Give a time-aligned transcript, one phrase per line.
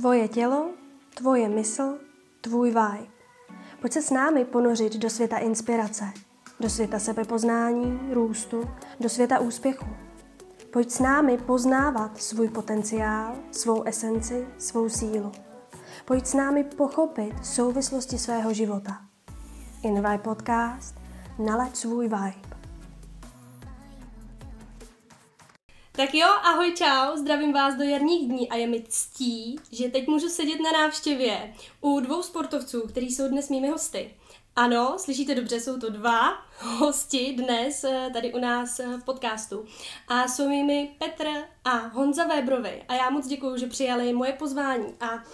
[0.00, 0.70] Tvoje tělo,
[1.14, 1.98] tvoje mysl,
[2.40, 3.06] tvůj vibe.
[3.80, 6.04] Pojď se s námi ponořit do světa inspirace,
[6.60, 9.86] do světa sebepoznání, růstu, do světa úspěchu.
[10.72, 15.32] Pojď s námi poznávat svůj potenciál, svou esenci, svou sílu.
[16.04, 18.98] Pojď s námi pochopit souvislosti svého života.
[19.82, 20.94] Invite Podcast
[21.38, 22.49] Nalaď svůj vibe.
[26.00, 30.08] Tak jo, ahoj, čau, zdravím vás do jarních dní a je mi ctí, že teď
[30.08, 34.10] můžu sedět na návštěvě u dvou sportovců, kteří jsou dnes mými hosty.
[34.56, 39.64] Ano, slyšíte dobře, jsou to dva hosti dnes eh, tady u nás eh, v podcastu.
[40.08, 41.26] A jsou mými Petr
[41.64, 42.82] a Honza Vébrovi.
[42.88, 45.24] A já moc děkuji, že přijali moje pozvání a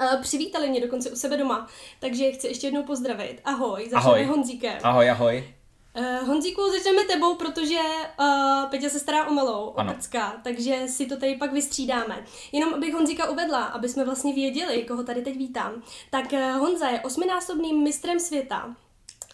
[0.00, 3.40] eh, Přivítali mě dokonce u sebe doma, takže chci ještě jednou pozdravit.
[3.44, 4.24] Ahoj, začneme ahoj.
[4.24, 4.78] Honzíkem.
[4.82, 5.59] Ahoj, ahoj.
[5.96, 7.78] Uh, Honzíku, začneme tebou, protože
[8.20, 12.24] uh, Peťa se stará o malou, o Pecka, takže si to tady pak vystřídáme.
[12.52, 15.82] Jenom abych Honzíka uvedla, aby jsme vlastně věděli, koho tady teď vítám.
[16.10, 18.76] Tak uh, Honza je osminásobným mistrem světa,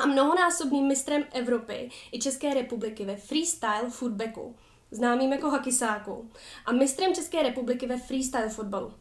[0.00, 4.56] a mnohonásobným mistrem Evropy i České republiky ve freestyle footbacku,
[4.90, 6.30] známým jako hakisáku,
[6.66, 8.92] a mistrem České republiky ve freestyle fotbalu.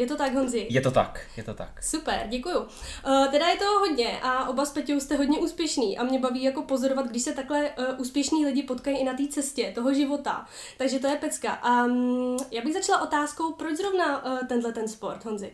[0.00, 0.66] Je to tak, Honzi?
[0.70, 1.82] Je to tak, je to tak.
[1.82, 2.58] Super, děkuju.
[2.58, 6.42] Uh, teda je to hodně a oba s Peťou jste hodně úspěšný a mě baví
[6.42, 10.46] jako pozorovat, když se takhle uh, úspěšní lidi potkají i na té cestě toho života.
[10.78, 11.84] Takže to je pecka.
[11.84, 15.52] Um, já bych začala otázkou, proč zrovna uh, tenhle ten sport, Honzi?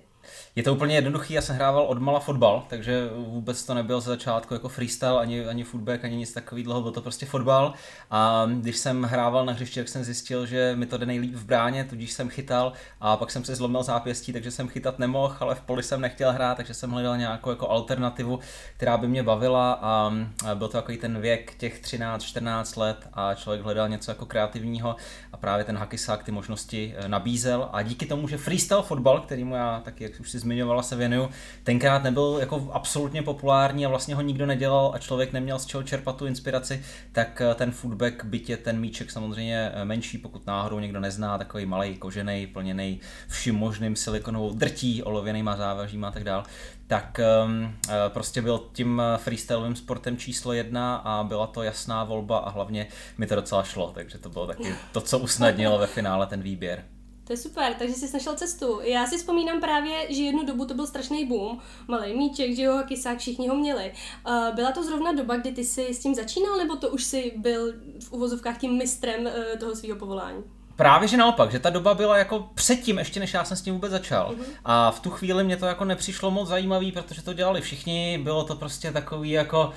[0.57, 4.11] Je to úplně jednoduchý, já jsem hrával od mala fotbal, takže vůbec to nebyl ze
[4.11, 7.75] začátku jako freestyle, ani, ani footback, ani nic takového, byl to prostě fotbal.
[8.11, 11.45] A když jsem hrával na hřišti, tak jsem zjistil, že mi to jde nejlíp v
[11.45, 12.73] bráně, tudíž jsem chytal.
[13.01, 16.33] A pak jsem se zlomil zápěstí, takže jsem chytat nemohl, ale v poli jsem nechtěl
[16.33, 18.39] hrát, takže jsem hledal nějakou jako alternativu,
[18.77, 19.73] která by mě bavila.
[19.73, 20.13] A
[20.55, 24.97] byl to takový ten věk těch 13-14 let a člověk hledal něco jako kreativního.
[25.33, 27.69] A právě ten hakisák ty možnosti eh, nabízel.
[27.73, 31.29] A díky tomu, že freestyle fotbal, kterýmu já taky, jak už si zmiňovala, se věnuju,
[31.65, 35.83] tenkrát nebyl jako absolutně populární a vlastně ho nikdo nedělal a člověk neměl z čeho
[35.83, 40.79] čerpat tu inspiraci, tak eh, ten footback, bytě ten míček samozřejmě eh, menší, pokud náhodou
[40.79, 46.45] někdo nezná, takový malý kožený, plněný vším možným silikonovou drtí, olověnýma závažíma a tak dál,
[46.87, 47.75] tak um,
[48.09, 52.87] prostě byl tím freestylovým sportem číslo jedna a byla to jasná volba a hlavně
[53.19, 56.85] mi to docela šlo, takže to bylo taky to, co usnadnilo ve finále ten výběr.
[57.27, 58.81] To je super, takže jsi našel cestu.
[58.83, 61.59] Já si vzpomínám právě, že jednu dobu to byl strašný boom.
[61.89, 63.93] Malý míček, že jo, hakisák, všichni ho měli.
[64.29, 67.33] Uh, byla to zrovna doba, kdy ty jsi s tím začínal, nebo to už si
[67.37, 70.45] byl v uvozovkách tím mistrem uh, toho svého povolání?
[70.77, 73.75] Právě, že naopak, že ta doba byla jako předtím, ještě než já jsem s tím
[73.75, 74.33] vůbec začal.
[74.33, 74.45] Mm-hmm.
[74.65, 78.45] A v tu chvíli mě to jako nepřišlo moc zajímavý, protože to dělali všichni, bylo
[78.45, 79.73] to prostě takový jako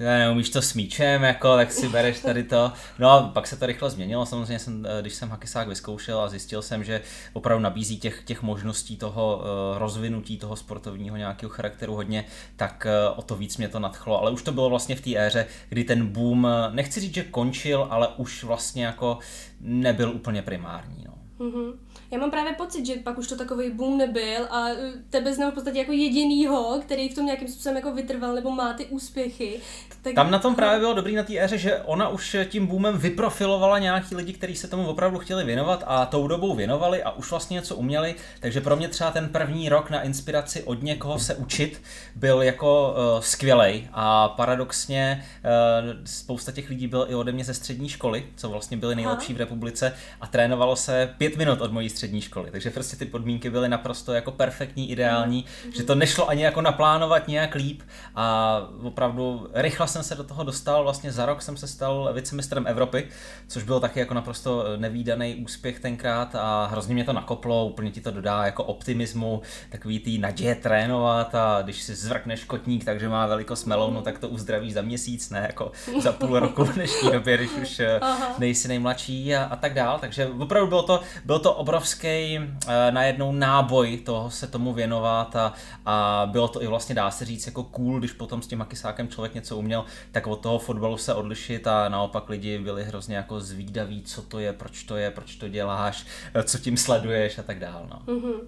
[0.00, 2.72] neumíš to s míčem, jako, tak si bereš tady to.
[2.98, 6.28] No a pak se to rychle změnilo, samozřejmě jsem, eh, když jsem hakisák vyzkoušel a
[6.28, 7.00] zjistil jsem, že
[7.32, 12.24] opravdu nabízí těch, těch možností toho uh, rozvinutí toho sportovního nějakého charakteru hodně,
[12.56, 14.20] tak uh, o to víc mě to nadchlo.
[14.20, 17.86] Ale už to bylo vlastně v té éře, kdy ten boom, nechci říct, že končil,
[17.90, 19.18] ale už vlastně jako
[19.60, 21.04] nebyl úplně primární.
[21.06, 21.14] No.
[21.46, 21.72] Mm-hmm.
[22.12, 25.50] Já mám právě pocit, že pak už to takový boom nebyl a e, tebe znám
[25.50, 29.60] v podstatě jako jedinýho, který v tom nějakým způsobem jako vytrval nebo má ty úspěchy.
[30.02, 30.14] Tak...
[30.14, 33.78] Tam na tom právě bylo dobrý na té éře, že ona už tím boomem vyprofilovala
[33.78, 37.54] nějaký lidi, kteří se tomu opravdu chtěli věnovat a tou dobou věnovali a už vlastně
[37.54, 41.82] něco uměli, takže pro mě třeba ten první rok na inspiraci od někoho se učit
[42.14, 47.54] byl jako uh, skvělej a paradoxně uh, spousta těch lidí byl i ode mě ze
[47.54, 49.36] střední školy, co vlastně byli nejlepší Aha.
[49.36, 52.50] v republice a trénovalo se pět minut od mojí střední školy.
[52.50, 55.72] Takže prostě ty podmínky byly naprosto jako perfektní, ideální, mm.
[55.72, 57.82] že to nešlo ani jako naplánovat nějak líp
[58.14, 62.66] a opravdu rychle jsem se do toho dostal, vlastně za rok jsem se stal vicemistrem
[62.66, 63.08] Evropy,
[63.48, 68.00] což byl taky jako naprosto nevýdaný úspěch tenkrát a hrozně mě to nakoplo, úplně ti
[68.00, 73.26] to dodá jako optimismu, takový tý naděje trénovat a když si zvrkneš kotník, takže má
[73.26, 77.36] velikost melounu, tak to uzdravíš za měsíc, ne jako za půl roku v dnešní době,
[77.36, 78.00] když už eh,
[78.38, 79.98] nejsi nejmladší a, a tak dál.
[79.98, 85.52] Takže opravdu bylo to, bylo to obrovský uh, najednou náboj toho se tomu věnovat a,
[85.86, 89.08] a bylo to i vlastně dá se říct jako cool, když potom s tím makisákem
[89.08, 89.81] člověk něco uměl,
[90.12, 94.38] tak od toho fotbalu se odlišit a naopak lidi byli hrozně jako zvídaví, co to
[94.38, 96.06] je, proč to je, proč to děláš,
[96.44, 97.86] co tím sleduješ a tak dál.
[97.90, 98.14] No.
[98.14, 98.40] Mm-hmm.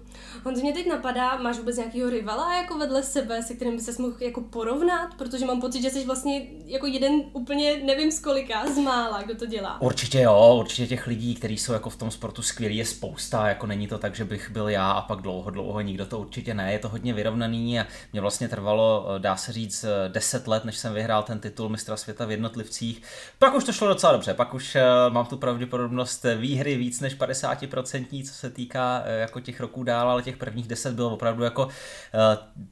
[0.43, 4.01] Honzo, mě teď napadá, máš vůbec nějakého rivala jako vedle sebe, se kterým by se
[4.01, 8.65] mohl jako porovnat, protože mám pocit, že jsi vlastně jako jeden úplně nevím z kolika
[8.65, 9.81] z mála, kdo to dělá.
[9.81, 13.67] Určitě jo, určitě těch lidí, kteří jsou jako v tom sportu skvělý je spousta, jako
[13.67, 16.73] není to tak, že bych byl já a pak dlouho, dlouho nikdo to určitě ne,
[16.73, 20.77] je to hodně vyrovnaný a mě vlastně trvalo, eh, dá se říct, 10 let, než
[20.77, 23.01] jsem vyhrál ten titul mistra světa v jednotlivcích.
[23.39, 24.77] Pak už to šlo docela dobře, pak už
[25.09, 30.23] mám tu pravděpodobnost výhry víc než 50%, co se týká jako těch roků dál, ale
[30.23, 31.67] těch prvních 10 bylo opravdu jako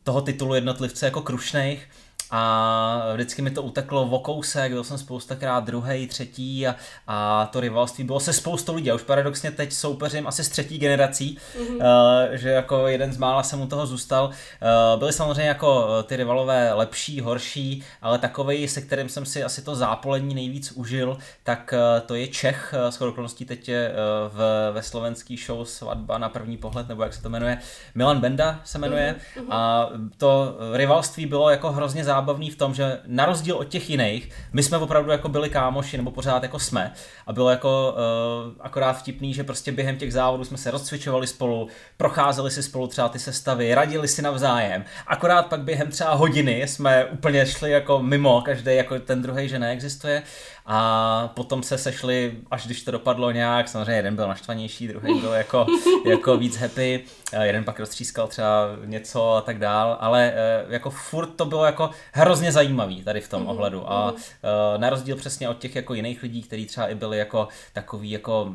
[0.03, 1.89] toho titulu jednotlivce jako krušných
[2.35, 6.75] a vždycky mi to uteklo v kousek, byl jsem spoustakrát druhý, třetí a,
[7.07, 8.91] a to rivalství bylo se spoustou lidí.
[8.91, 11.75] A už paradoxně teď soupeřím asi s třetí generací, mm-hmm.
[11.75, 14.25] uh, že jako jeden z mála jsem u toho zůstal.
[14.25, 19.43] Uh, byly samozřejmě jako eh, ty rivalové lepší, horší, ale takový, se kterým jsem si
[19.43, 24.37] asi to zápolení nejvíc užil, tak uh, to je Čech, s okolností teď je uh,
[24.37, 27.57] v, ve slovenský show Svatba na první pohled, nebo jak se to jmenuje,
[27.95, 29.15] Milan Benda se jmenuje.
[29.35, 29.47] Mm-hmm.
[29.49, 33.89] A to rivalství bylo jako hrozně zábavné zábavný v tom, že na rozdíl od těch
[33.89, 36.93] jiných, my jsme opravdu jako byli kámoši, nebo pořád jako jsme.
[37.27, 41.67] A bylo jako uh, akorát vtipný, že prostě během těch závodů jsme se rozcvičovali spolu,
[41.97, 44.85] procházeli si spolu třeba ty sestavy, radili si navzájem.
[45.07, 49.59] Akorát pak během třeba hodiny jsme úplně šli jako mimo, každý jako ten druhý, že
[49.59, 50.23] neexistuje
[50.65, 55.31] a potom se sešli, až když to dopadlo nějak, samozřejmě jeden byl naštvanější, druhý byl
[55.31, 55.65] jako,
[56.05, 57.03] jako víc happy,
[57.41, 61.89] jeden pak roztřískal třeba něco a tak dál, ale eh, jako furt to bylo jako
[62.11, 63.49] hrozně zajímavý tady v tom mm-hmm.
[63.49, 64.77] ohledu a mm-hmm.
[64.77, 68.53] na rozdíl přesně od těch jako jiných lidí, kteří třeba i byli jako takový jako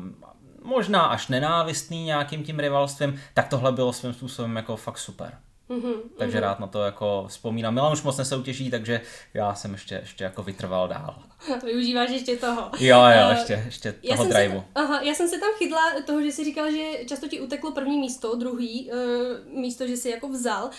[0.63, 5.33] možná až nenávistný nějakým tím rivalstvím, tak tohle bylo svým způsobem jako fakt super.
[5.69, 6.41] Mm-hmm, takže mm-hmm.
[6.41, 7.73] rád na to jako vzpomínám.
[7.73, 9.01] Milan už moc nesoutěží, takže
[9.33, 11.15] já jsem ještě, ještě jako vytrval dál.
[11.63, 12.69] Využíváš ještě toho.
[12.79, 14.63] Jo, jo, uh, ještě, ještě já toho driveu.
[14.75, 17.97] Aha, já jsem se tam chytla toho, že jsi říkal, že často ti uteklo první
[17.99, 20.69] místo, druhý uh, místo, že jsi jako vzal.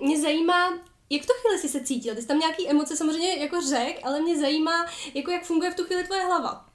[0.00, 0.78] Mě zajímá,
[1.10, 2.14] jak v tu chvíli jsi se cítil?
[2.14, 5.74] Ty jsi tam nějaký emoce samozřejmě jako řek, ale mě zajímá, jako jak funguje v
[5.74, 6.67] tu chvíli tvoje hlava.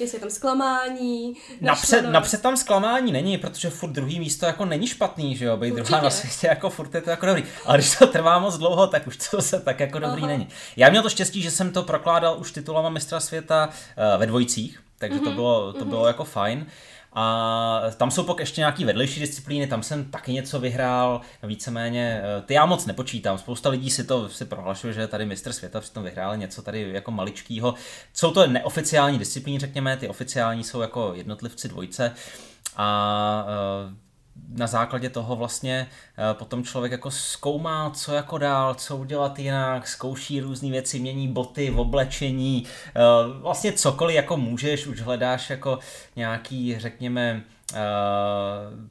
[0.00, 1.34] Jestli je tam zklamání.
[1.60, 5.74] Napřed, napřed tam zklamání není, protože furt druhý místo jako není špatný, že jo, být
[5.74, 7.44] druhá na světě jako furt je to jako dobrý.
[7.64, 10.32] Ale když to trvá moc dlouho, tak už to se tak jako dobrý Aha.
[10.32, 10.48] není.
[10.76, 14.80] Já měl to štěstí, že jsem to prokládal už titulama mistra světa uh, ve dvojicích,
[14.98, 15.24] takže mm-hmm.
[15.24, 15.88] to bylo, to mm-hmm.
[15.88, 16.66] bylo jako fajn.
[17.20, 22.42] A tam jsou pak ještě nějaký vedlejší disciplíny, tam jsem taky něco vyhrál, víceméně, eh,
[22.42, 26.02] ty já moc nepočítám, spousta lidí si to si prohlašuje, že tady mistr světa přitom
[26.02, 27.74] vyhrál něco tady jako maličkýho.
[28.12, 32.12] Jsou to neoficiální disciplíny, řekněme, ty oficiální jsou jako jednotlivci dvojce
[32.76, 34.07] a eh,
[34.48, 35.86] na základě toho vlastně
[36.30, 41.28] eh, potom člověk jako zkoumá, co jako dál, co udělat jinak, zkouší různé věci, mění
[41.28, 43.00] boty, v oblečení, eh,
[43.40, 45.78] vlastně cokoliv jako můžeš, už hledáš jako
[46.16, 47.44] nějaký, řekněme,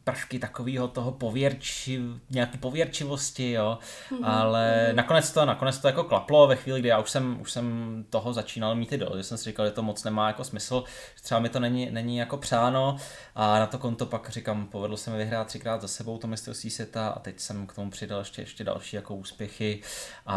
[0.03, 3.77] prvky takového toho pověrči, nějaký pověrčivosti, jo,
[4.09, 4.19] mm-hmm.
[4.23, 8.05] ale nakonec to, nakonec to jako klaplo ve chvíli, kdy já už jsem, už jsem
[8.09, 10.83] toho začínal mít i dost, že jsem si říkal, že to moc nemá jako smysl,
[11.15, 12.97] že třeba mi to není, není jako přáno
[13.35, 16.69] a na to konto pak říkám, povedlo se mi vyhrát třikrát za sebou to mistrovství
[16.69, 19.81] světa a teď jsem k tomu přidal ještě, ještě další jako úspěchy
[20.25, 20.35] a,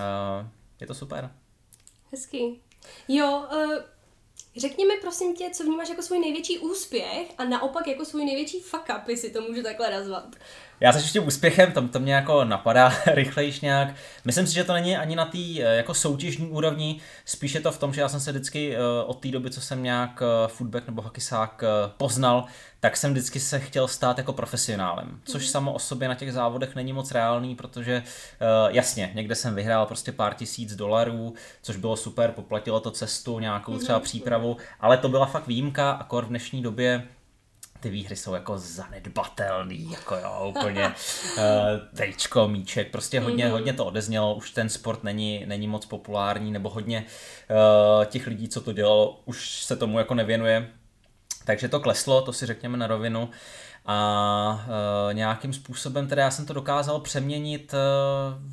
[0.00, 0.48] a
[0.80, 1.30] je to super.
[2.12, 2.60] Hezký.
[3.08, 3.93] Jo, uh
[4.56, 8.60] Řekni mi prosím tě, co vnímáš jako svůj největší úspěch a naopak jako svůj největší
[8.60, 10.36] fuck up, jestli to můžu takhle nazvat.
[10.84, 13.94] Já se tím úspěchem, to, to mě jako napadá rychlejš nějak.
[14.24, 17.78] Myslím si, že to není ani na té eh, jako soutěžní úrovni, spíše to v
[17.78, 20.86] tom, že já jsem se vždycky eh, od té doby, co jsem nějak eh, footback
[20.86, 21.64] nebo hokysák
[21.96, 22.44] poznal,
[22.80, 25.50] tak jsem vždycky se chtěl stát jako profesionálem, což mm-hmm.
[25.50, 28.02] samo o sobě na těch závodech není moc reálný, protože
[28.68, 33.78] jasně, někde jsem vyhrál prostě pár tisíc dolarů, což bylo super, poplatilo to cestu, nějakou
[33.78, 34.04] třeba mhm.
[34.04, 37.08] přípravu, ale to byla fakt výjimka, akor v dnešní době
[37.84, 40.86] ty výhry jsou jako zanedbatelný, jako jo, úplně
[41.38, 41.42] uh,
[41.96, 43.50] tejčko, míček, prostě hodně, mm-hmm.
[43.50, 47.04] hodně to odeznělo, už ten sport není, není moc populární, nebo hodně
[47.50, 50.68] uh, těch lidí, co to dělalo, už se tomu jako nevěnuje,
[51.44, 53.28] takže to kleslo, to si řekněme na rovinu
[53.86, 58.52] a uh, nějakým způsobem teda já jsem to dokázal přeměnit uh,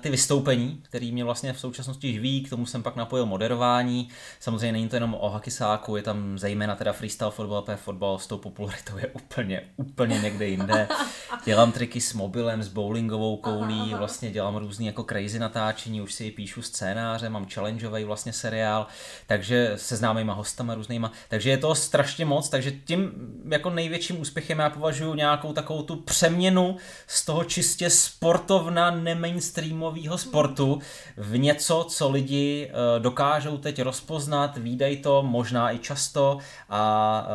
[0.00, 4.08] ty vystoupení, který mě vlastně v současnosti živí, k tomu jsem pak napojil moderování.
[4.40, 8.26] Samozřejmě není to jenom o hakisáku, je tam zejména teda freestyle fotbal, p fotbal s
[8.26, 10.88] tou popularitou je úplně, úplně někde jinde.
[11.44, 16.30] Dělám triky s mobilem, s bowlingovou koulí, vlastně dělám různý jako crazy natáčení, už si
[16.30, 18.86] píšu scénáře, mám challengeový vlastně seriál,
[19.26, 23.12] takže se známýma hostama různýma, takže je to strašně moc, takže tím
[23.50, 30.18] jako největším úspěchem já považuji nějakou takovou tu přeměnu z toho čistě sportovna, nemainstream mainstreamového
[30.18, 30.78] sportu
[31.16, 36.38] v něco, co lidi uh, dokážou teď rozpoznat, výdají to možná i často
[36.68, 37.26] a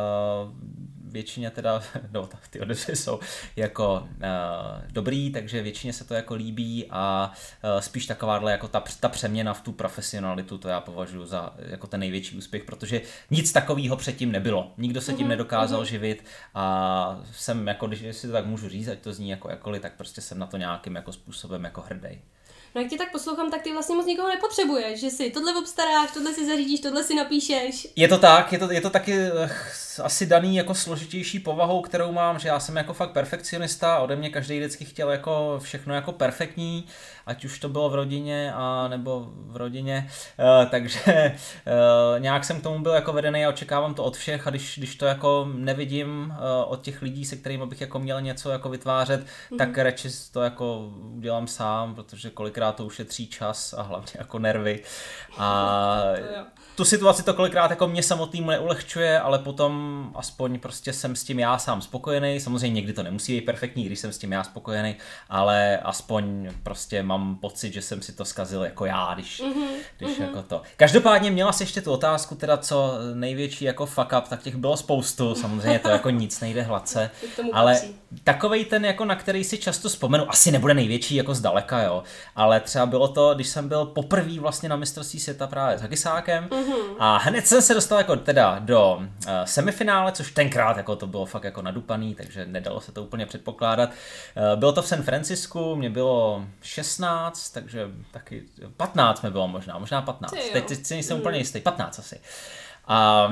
[0.46, 0.52] uh,
[1.16, 1.82] většině teda,
[2.12, 3.20] no ty odezvy jsou
[3.56, 7.32] jako uh, dobrý, takže většině se to jako líbí a
[7.64, 11.86] uh, spíš takováhle jako ta, ta přeměna v tu profesionalitu, to já považuji za jako
[11.86, 14.72] ten největší úspěch, protože nic takového předtím nebylo.
[14.78, 15.28] Nikdo se tím mm-hmm.
[15.28, 15.88] nedokázal mm-hmm.
[15.88, 19.82] živit a jsem jako, když si to tak můžu říct, ať to zní jako jakkoliv,
[19.82, 22.20] tak prostě jsem na to nějakým jako způsobem jako hrdý.
[22.74, 26.10] No jak tě tak poslouchám, tak ty vlastně moc nikoho nepotřebuješ, že si tohle obstaráš,
[26.10, 27.88] tohle si zařídíš, tohle si napíšeš.
[27.96, 29.50] Je to tak, je to, je to taky eh,
[29.98, 34.30] asi daný jako složitější povahou, kterou mám, že já jsem jako fakt perfekcionista, ode mě
[34.30, 36.86] každý vždycky chtěl jako všechno jako perfektní,
[37.26, 42.60] ať už to bylo v rodině a nebo v rodině, uh, takže uh, nějak jsem
[42.60, 45.48] k tomu byl jako vedený a očekávám to od všech a když, když to jako
[45.54, 49.56] nevidím uh, od těch lidí, se kterými bych jako měl něco jako vytvářet, mm-hmm.
[49.56, 54.82] tak radši to jako udělám sám, protože kolikrát to ušetří čas a hlavně jako nervy
[55.38, 56.02] a
[56.76, 61.38] tu situaci to kolikrát jako mě samotnému neulehčuje, ale potom aspoň prostě jsem s tím
[61.38, 62.40] já sám spokojený.
[62.40, 64.96] Samozřejmě někdy to nemusí být perfektní, když jsem s tím já spokojený,
[65.28, 69.66] ale aspoň prostě mám pocit, že jsem si to zkazil jako já, když, mm-hmm,
[69.98, 70.22] když mm-hmm.
[70.22, 70.62] jako to.
[70.76, 74.76] Každopádně měla si ještě tu otázku, teda co největší jako fuck up, tak těch bylo
[74.76, 77.10] spoustu, samozřejmě to jako nic nejde hladce,
[77.52, 77.80] ale
[78.24, 82.02] takovej ten, jako na který si často vzpomenu, asi nebude největší jako zdaleka, jo,
[82.36, 86.48] ale třeba bylo to, když jsem byl poprvé vlastně na mistrovství světa právě s Hagisákem,
[86.48, 86.96] mm-hmm Mm-hmm.
[86.98, 89.04] A hned jsem se dostal jako teda do uh,
[89.44, 93.90] semifinále, což tenkrát jako to bylo fakt jako nadupaný, takže nedalo se to úplně předpokládat.
[93.90, 98.42] Uh, bylo to v San Francisku, mě bylo 16, takže taky
[98.76, 100.34] 15 mi bylo možná, možná 15.
[100.52, 101.20] Teď, teď si nejsem mm.
[101.20, 102.20] úplně jistý, 15 asi.
[102.86, 103.28] A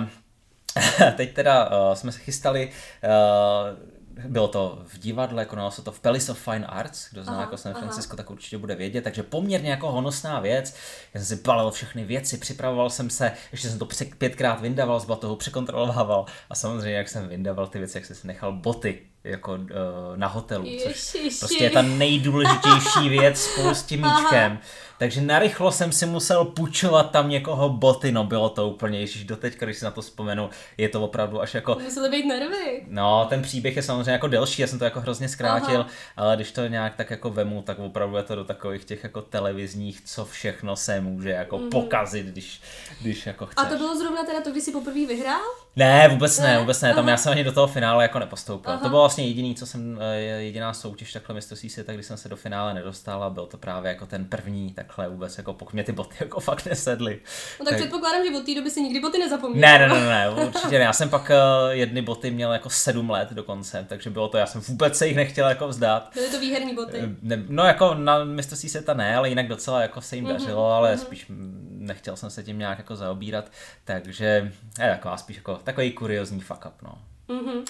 [1.16, 2.70] teď teda uh, jsme se chystali
[3.04, 3.93] uh,
[4.28, 7.40] bylo to v divadle, konalo se to v Palace of Fine Arts, kdo zná aha,
[7.40, 8.16] jako San Francisco, aha.
[8.16, 10.74] tak určitě bude vědět, takže poměrně jako honosná věc.
[11.14, 15.04] Já jsem si balil všechny věci, připravoval jsem se, ještě jsem to pětkrát vyndaval z
[15.04, 19.52] batohu, překontrolovával a samozřejmě jak jsem vyndaval ty věci, jak jsem si nechal boty jako
[19.52, 19.58] uh,
[20.16, 21.38] na hotelu, což Ježiši.
[21.38, 24.52] prostě je ta nejdůležitější věc spolu s tím míčkem.
[24.52, 24.60] Aha.
[24.98, 29.58] Takže narychlo jsem si musel půjčovat tam někoho boty, no bylo to úplně, ježiš, doteď,
[29.58, 31.76] když si na to vzpomenu, je to opravdu až jako...
[31.84, 32.84] Musely být nervy.
[32.86, 35.88] No, ten příběh je samozřejmě jako delší, já jsem to jako hrozně zkrátil, Aha.
[36.16, 39.22] ale když to nějak tak jako vemu, tak opravdu je to do takových těch jako
[39.22, 41.70] televizních, co všechno se může jako mm.
[41.70, 42.60] pokazit, když,
[43.00, 43.66] když jako chceš.
[43.66, 45.63] A to bylo zrovna teda to, když jsi poprvé vyhrál?
[45.76, 48.72] Ne, vůbec ne, vůbec ne, tam já jsem ani do toho finále jako nepostoupil.
[48.72, 48.80] Aha.
[48.80, 52.28] To bylo vlastně jediný, co jsem, eh, jediná soutěž takhle mistrovství světa, kdy jsem se
[52.28, 55.84] do finále nedostal a byl to právě jako ten první takhle vůbec, jako pokud mě
[55.84, 57.20] ty boty jako fakt nesedly.
[57.60, 57.80] No tak, tak...
[57.80, 59.60] předpokládám, že od té doby si nikdy boty nezapomněl.
[59.60, 60.84] Ne, ne, ne, ne, určitě ne.
[60.84, 64.46] Já jsem pak uh, jedny boty měl jako sedm let dokonce, takže bylo to, já
[64.46, 66.10] jsem vůbec se jich nechtěl jako vzdát.
[66.14, 66.98] Byly to výherní boty?
[66.98, 70.32] Eh, ne, no jako na mistrovství světa ne, ale jinak docela jako se jim mm-hmm,
[70.32, 70.98] dařilo, ale mm-hmm.
[70.98, 71.26] spíš
[71.84, 73.50] nechtěl jsem se tím nějak jako zaobírat,
[73.84, 76.98] takže je taková spíš jako takový kuriozní fuck up, no.
[77.28, 77.64] Mm-hmm.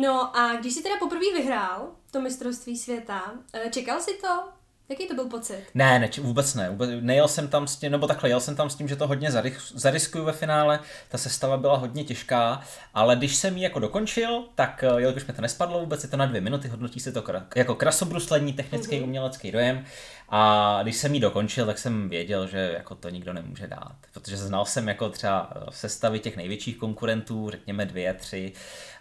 [0.00, 4.58] No a když jsi teda poprvé vyhrál to mistrovství světa, eh, čekal jsi to?
[4.90, 5.64] Jaký to byl pocit?
[5.74, 6.70] Ne, ne, vůbec ne.
[6.70, 9.06] Vůbec, nejel jsem tam s tím, nebo takhle, jel jsem tam s tím, že to
[9.06, 9.30] hodně
[9.74, 10.80] zariskuju ve finále.
[11.08, 12.60] Ta sestava byla hodně těžká,
[12.94, 16.16] ale když jsem ji jako dokončil, tak eh, jelikož mi to nespadlo vůbec, je to
[16.16, 17.24] na dvě minuty, hodnotí se to
[17.56, 19.04] jako krasobruslení, technický, mm-hmm.
[19.04, 19.84] umělecký dojem.
[20.28, 23.96] A když jsem ji dokončil, tak jsem věděl, že jako to nikdo nemůže dát.
[24.12, 28.52] Protože znal jsem jako třeba eh, sestavy těch největších konkurentů, řekněme dvě, tři,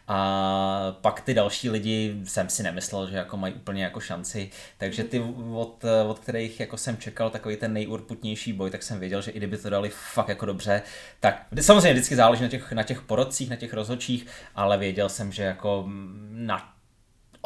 [0.08, 5.04] a pak ty další lidi jsem si nemyslel, že jako mají úplně jako šanci, takže
[5.04, 5.20] ty
[5.54, 9.38] od, od kterých jako jsem čekal takový ten nejurputnější boj, tak jsem věděl, že i
[9.38, 10.82] kdyby to dali fakt jako dobře,
[11.20, 15.32] tak samozřejmě vždycky záleží na těch, na těch porodcích, na těch rozhodčích, ale věděl jsem,
[15.32, 15.86] že jako
[16.30, 16.77] na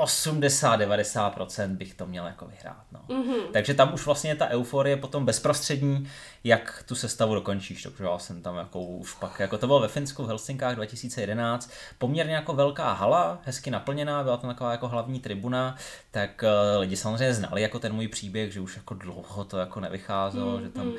[0.04, 2.86] 80-90% bych to měl jako vyhrát.
[2.92, 3.00] No.
[3.08, 3.42] Mm-hmm.
[3.54, 6.08] Takže tam už vlastně ta euforie potom bezprostřední,
[6.44, 7.84] jak tu sestavu dokončíš.
[7.84, 11.72] Takže já jsem tam jako už pak, jako to bylo ve Finsku v Helsinkách 2011,
[11.98, 15.76] poměrně jako velká hala, hezky naplněná, byla tam taková jako hlavní tribuna,
[16.12, 19.80] tak uh, lidi samozřejmě znali jako ten můj příběh, že už jako dlouho to jako
[19.80, 20.98] nevycházelo, mm, že tam uh,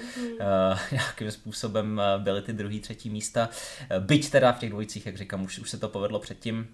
[0.92, 3.48] nějakým způsobem byly ty druhý, třetí místa.
[3.98, 6.68] Byť teda v těch dvojicích, jak říkám, už, už se to povedlo předtím,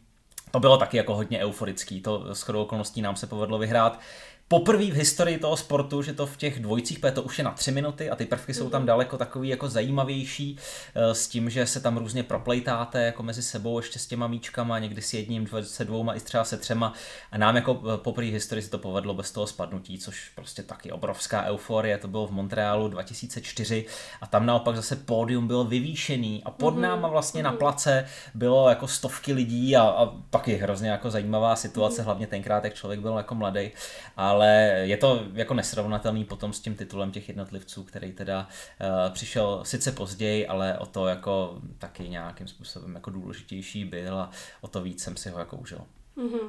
[0.50, 4.00] to bylo taky jako hodně euforický, to s chodou okolností nám se povedlo vyhrát
[4.48, 7.72] poprvé v historii toho sportu, že to v těch dvojicích, to už je na tři
[7.72, 8.86] minuty a ty prvky jsou tam mhm.
[8.86, 10.58] daleko takový jako zajímavější
[10.94, 14.78] eh, s tím, že se tam různě proplejtáte jako mezi sebou ještě s těma míčkama,
[14.78, 16.92] někdy s jedním, se dvouma i třeba se třema
[17.32, 20.62] a nám jako eh, poprvé v historii se to povedlo bez toho spadnutí, což prostě
[20.62, 23.84] taky obrovská euforie, to bylo v Montrealu 2004
[24.20, 26.80] a tam naopak zase pódium bylo vyvýšený a pod mm-hmm.
[26.80, 27.44] náma vlastně mm-hmm.
[27.44, 27.58] na mhm.
[27.58, 32.04] place bylo jako stovky lidí a, a pak je hrozně jako zajímavá situace, mm-hmm.
[32.04, 33.70] hlavně tenkrát, jak člověk byl jako mladý,
[34.16, 38.48] ale ale je to jako nesrovnatelný potom s tím titulem těch jednotlivců, který teda
[38.80, 44.30] uh, přišel sice později, ale o to jako taky nějakým způsobem jako důležitější byl a
[44.60, 45.80] o to víc jsem si ho jako užil.
[46.16, 46.48] Mm-hmm.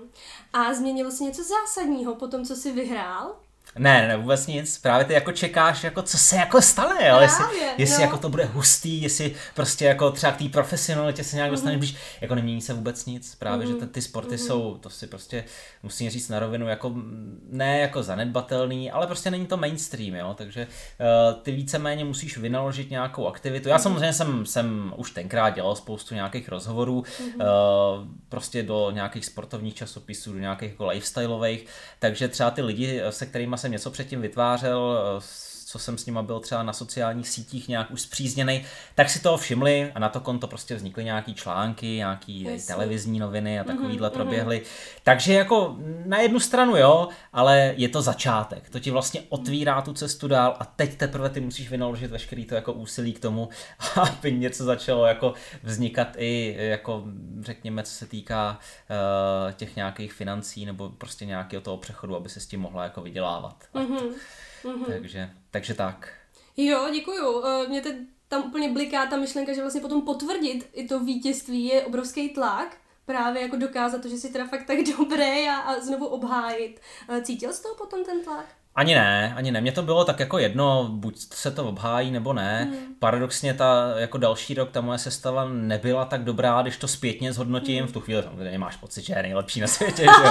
[0.53, 3.35] A změnilo se něco zásadního po tom, co jsi vyhrál?
[3.77, 4.77] Ne, ne, vůbec nic.
[4.77, 7.19] Právě ty jako čekáš, jako co se jako stane, jo?
[7.19, 7.45] jestli,
[7.77, 8.03] jestli no.
[8.03, 11.79] jako to bude hustý, jestli prostě jako třeba k té profesionalitě se nějak dostaneš mm-hmm.
[11.79, 13.35] blíž, jako nemění se vůbec nic.
[13.35, 13.79] Právě, mm-hmm.
[13.79, 14.47] že ty, ty sporty mm-hmm.
[14.47, 15.43] jsou, to si prostě
[15.83, 16.93] musím říct na rovinu, jako
[17.49, 20.35] ne jako zanedbatelný, ale prostě není to mainstream, jo?
[20.37, 23.69] takže uh, ty víceméně musíš vynaložit nějakou aktivitu.
[23.69, 23.81] Já mm-hmm.
[23.81, 27.35] samozřejmě jsem, jsem už tenkrát dělal spoustu nějakých rozhovorů, mm-hmm.
[27.99, 31.65] uh, prostě do nějakých sportovních časopisů, do nějakých jako lifestyleových,
[31.99, 35.21] takže třeba ty lidi, se kterými jsem něco předtím vytvářel, eh,
[35.69, 39.37] co jsem s nima byl třeba na sociálních sítích nějak už zpřízněný, tak si toho
[39.37, 42.73] všimli a na to konto prostě vznikly nějaký články, nějaký Jasně.
[42.73, 44.61] televizní noviny a takovýhle mm-hmm, proběhly.
[45.03, 48.69] Takže jako na jednu stranu jo, ale je to začátek.
[48.69, 52.55] To ti vlastně otvírá tu cestu dál a teď teprve ty musíš vynaložit veškerý to
[52.55, 53.49] jako úsilí k tomu,
[53.95, 55.33] aby něco začalo jako
[55.63, 57.03] vznikat i jako
[57.41, 58.59] řekněme, co se týká
[58.89, 63.01] uh, těch nějakých financí nebo prostě nějakého toho přechodu, aby se s tím mohla jako
[63.01, 63.63] vydělávat.
[63.73, 64.09] Mm-hmm.
[64.63, 64.85] Mm-hmm.
[64.85, 66.13] Takže, takže tak.
[66.57, 67.43] Jo, děkuju.
[67.45, 67.95] Eh, mě teď
[68.27, 72.77] tam úplně bliká ta myšlenka, že vlastně potom potvrdit i to vítězství je obrovský tlak,
[73.05, 76.79] právě jako dokázat to, že jsi teda fakt tak dobrý a, a znovu obhájit.
[77.09, 78.45] Eh, cítil jsi toho potom ten tlak?
[78.75, 79.61] Ani ne, ani ne.
[79.61, 82.63] Mně to bylo tak jako jedno, buď se to obhájí nebo ne.
[82.63, 82.95] Hmm.
[82.99, 87.79] Paradoxně ta jako další rok ta moje sestava nebyla tak dobrá, když to zpětně zhodnotím.
[87.79, 87.87] Hmm.
[87.87, 90.03] V tu chvíli samozřejmě máš pocit, že je nejlepší na světě.
[90.03, 90.29] že?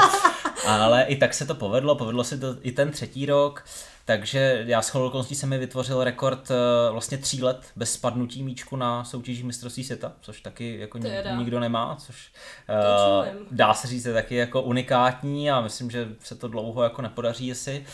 [0.66, 3.64] Ale i tak se to povedlo, povedlo se to i ten třetí rok.
[4.08, 8.76] Takže já s okolností jsem mi vytvořil rekord eh, vlastně tří let bez spadnutí míčku
[8.76, 10.98] na soutěží mistrovství světa, což taky jako
[11.38, 12.32] nikdo nemá, což
[12.68, 17.02] uh, dá se říct je taky jako unikátní a myslím, že se to dlouho jako
[17.02, 17.84] nepodaří asi.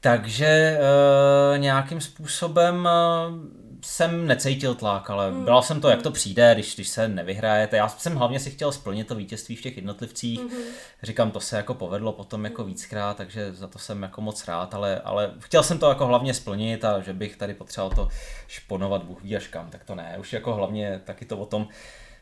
[0.00, 0.78] Takže
[1.52, 2.88] uh, nějakým způsobem
[3.28, 5.44] uh, jsem necítil tlak, ale mm.
[5.44, 7.76] bral jsem to, jak to přijde, když, když se nevyhrajete.
[7.76, 10.40] Já jsem hlavně si chtěl splnit to vítězství v těch jednotlivcích.
[10.40, 10.64] Mm-hmm.
[11.02, 14.74] Říkám, to se jako povedlo potom jako víckrát, takže za to jsem jako moc rád,
[14.74, 18.08] ale, ale chtěl jsem to jako hlavně splnit a že bych tady potřeboval to
[18.48, 20.16] šponovat Bůh ví až kam, tak to ne.
[20.20, 21.68] Už jako hlavně taky to o tom,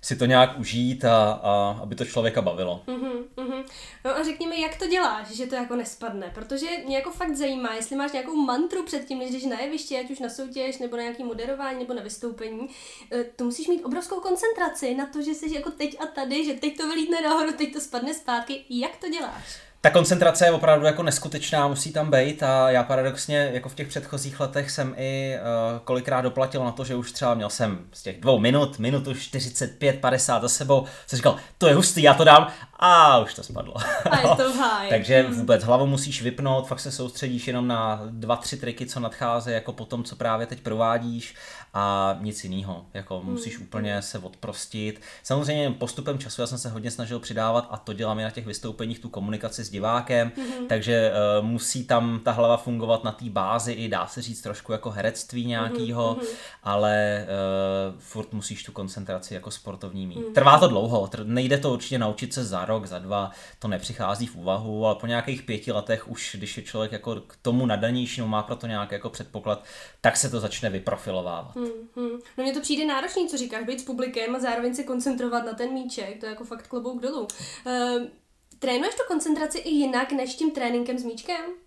[0.05, 2.83] si to nějak užít a, a aby to člověka bavilo.
[2.87, 3.65] Uh-huh.
[4.05, 7.37] No a řekni mi, jak to děláš, že to jako nespadne, protože mě jako fakt
[7.37, 10.97] zajímá, jestli máš nějakou mantru předtím, než jdeš na jeviště, ať už na soutěž, nebo
[10.97, 12.69] na nějaký moderování, nebo na vystoupení,
[13.13, 16.55] eh, to musíš mít obrovskou koncentraci na to, že jsi jako teď a tady, že
[16.55, 18.65] teď to vylítne nahoru, teď to spadne zpátky.
[18.71, 19.59] Jak to děláš?
[19.85, 23.89] Ta koncentrace je opravdu jako neskutečná, musí tam být a já paradoxně jako v těch
[23.89, 28.03] předchozích letech jsem i uh, kolikrát doplatil na to, že už třeba měl jsem z
[28.03, 32.25] těch dvou minut, minutu 45, 50 za sebou, jsem říkal, to je hustý, já to
[32.25, 33.75] dám a už to spadlo.
[34.11, 34.89] A je to háj.
[34.89, 35.39] Takže hmm.
[35.39, 39.73] vůbec hlavu musíš vypnout, fakt se soustředíš jenom na dva, tři triky, co nadcházejí, jako
[39.73, 41.35] po tom, co právě teď provádíš
[41.75, 42.87] a nic jiného.
[42.95, 43.31] Jako hmm.
[43.31, 45.01] musíš úplně se odprostit.
[45.23, 48.47] Samozřejmě postupem času já jsem se hodně snažil přidávat a to dělám i na těch
[48.47, 50.67] vystoupeních, tu komunikaci s divákem, hmm.
[50.69, 54.73] takže uh, musí tam ta hlava fungovat na té bázi i dá se říct trošku
[54.73, 56.27] jako herectví nějakýho, hmm.
[56.63, 60.19] ale uh, furt musíš tu koncentraci jako sportovní mít.
[60.19, 60.35] Hmm.
[60.35, 64.27] Trvá to dlouho, tr- nejde to určitě naučit se za rok, za dva, to nepřichází
[64.27, 68.21] v úvahu, ale po nějakých pěti letech už, když je člověk jako k tomu nadanější,
[68.21, 69.65] má pro to nějaký jako předpoklad,
[70.01, 71.57] tak se to začne vyprofilovávat.
[71.57, 71.64] Hmm.
[71.65, 72.21] Hmm, hmm.
[72.39, 75.53] No mně to přijde náročný, co říkáš, být s publikem a zároveň se koncentrovat na
[75.53, 77.21] ten míček, to je jako fakt klobouk dolů.
[77.21, 78.03] Uh,
[78.59, 81.64] trénuješ tu koncentraci i jinak než tím tréninkem s míčkem?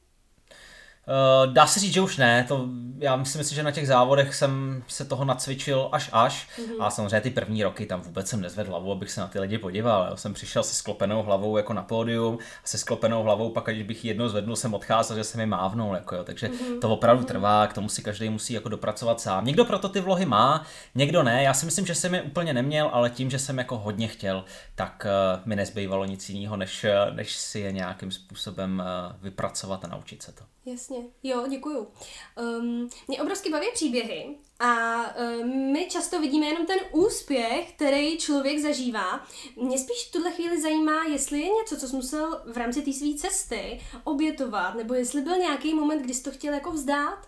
[1.07, 2.45] Uh, dá se říct, že už ne.
[2.47, 2.67] To,
[2.99, 6.47] já si myslím, že na těch závodech jsem se toho nacvičil až až.
[6.57, 6.83] Mm-hmm.
[6.83, 9.57] A samozřejmě ty první roky tam vůbec jsem nezvedl hlavu, abych se na ty lidi
[9.57, 10.07] podíval.
[10.09, 13.83] Já jsem přišel se sklopenou hlavou jako na pódium a se sklopenou hlavou pak, když
[13.83, 15.95] bych jednou zvednul, jsem odcházel, že se mi mávnul.
[15.95, 16.23] Jako jo.
[16.23, 16.79] Takže mm-hmm.
[16.79, 19.45] to opravdu trvá, k tomu si každý musí jako dopracovat sám.
[19.45, 20.65] Někdo proto ty vlohy má,
[20.95, 21.43] někdo ne.
[21.43, 24.43] Já si myslím, že jsem je úplně neměl, ale tím, že jsem jako hodně chtěl,
[24.75, 29.87] tak uh, mi nezbývalo nic jiného, než, než si je nějakým způsobem uh, vypracovat a
[29.87, 30.43] naučit se to.
[30.67, 31.87] Jasně, jo, děkuju.
[32.59, 38.59] Um, mě obrovsky baví příběhy a um, my často vidíme jenom ten úspěch, který člověk
[38.59, 39.27] zažívá.
[39.55, 42.93] Mě spíš v tuhle chvíli zajímá, jestli je něco, co jsi musel v rámci té
[42.93, 47.27] své cesty obětovat, nebo jestli byl nějaký moment, kdy jsi to chtěl jako vzdát.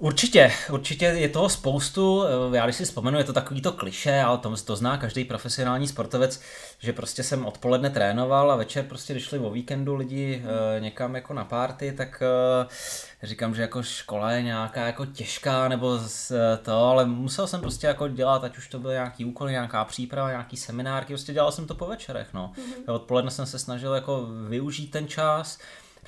[0.00, 4.38] Určitě, určitě je toho spoustu, já když si vzpomenu, je to takový to kliše, ale
[4.38, 6.40] to, to zná každý profesionální sportovec,
[6.78, 10.44] že prostě jsem odpoledne trénoval a večer prostě, když šli o víkendu lidi
[10.76, 15.68] e, někam jako na párty, tak e, říkám, že jako škola je nějaká jako těžká
[15.68, 16.32] nebo z,
[16.62, 20.30] to, ale musel jsem prostě jako dělat, ať už to byl nějaký úkol, nějaká příprava,
[20.30, 22.52] nějaký seminárky, prostě dělal jsem to po večerech, no.
[22.56, 22.94] Mm-hmm.
[22.94, 25.58] Odpoledne jsem se snažil jako využít ten čas,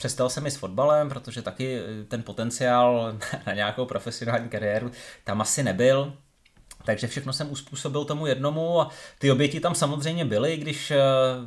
[0.00, 4.90] přestal jsem i s fotbalem, protože taky ten potenciál na nějakou profesionální kariéru
[5.24, 6.12] tam asi nebyl.
[6.84, 10.98] Takže všechno jsem uspůsobil tomu jednomu a ty oběti tam samozřejmě byly, když eh,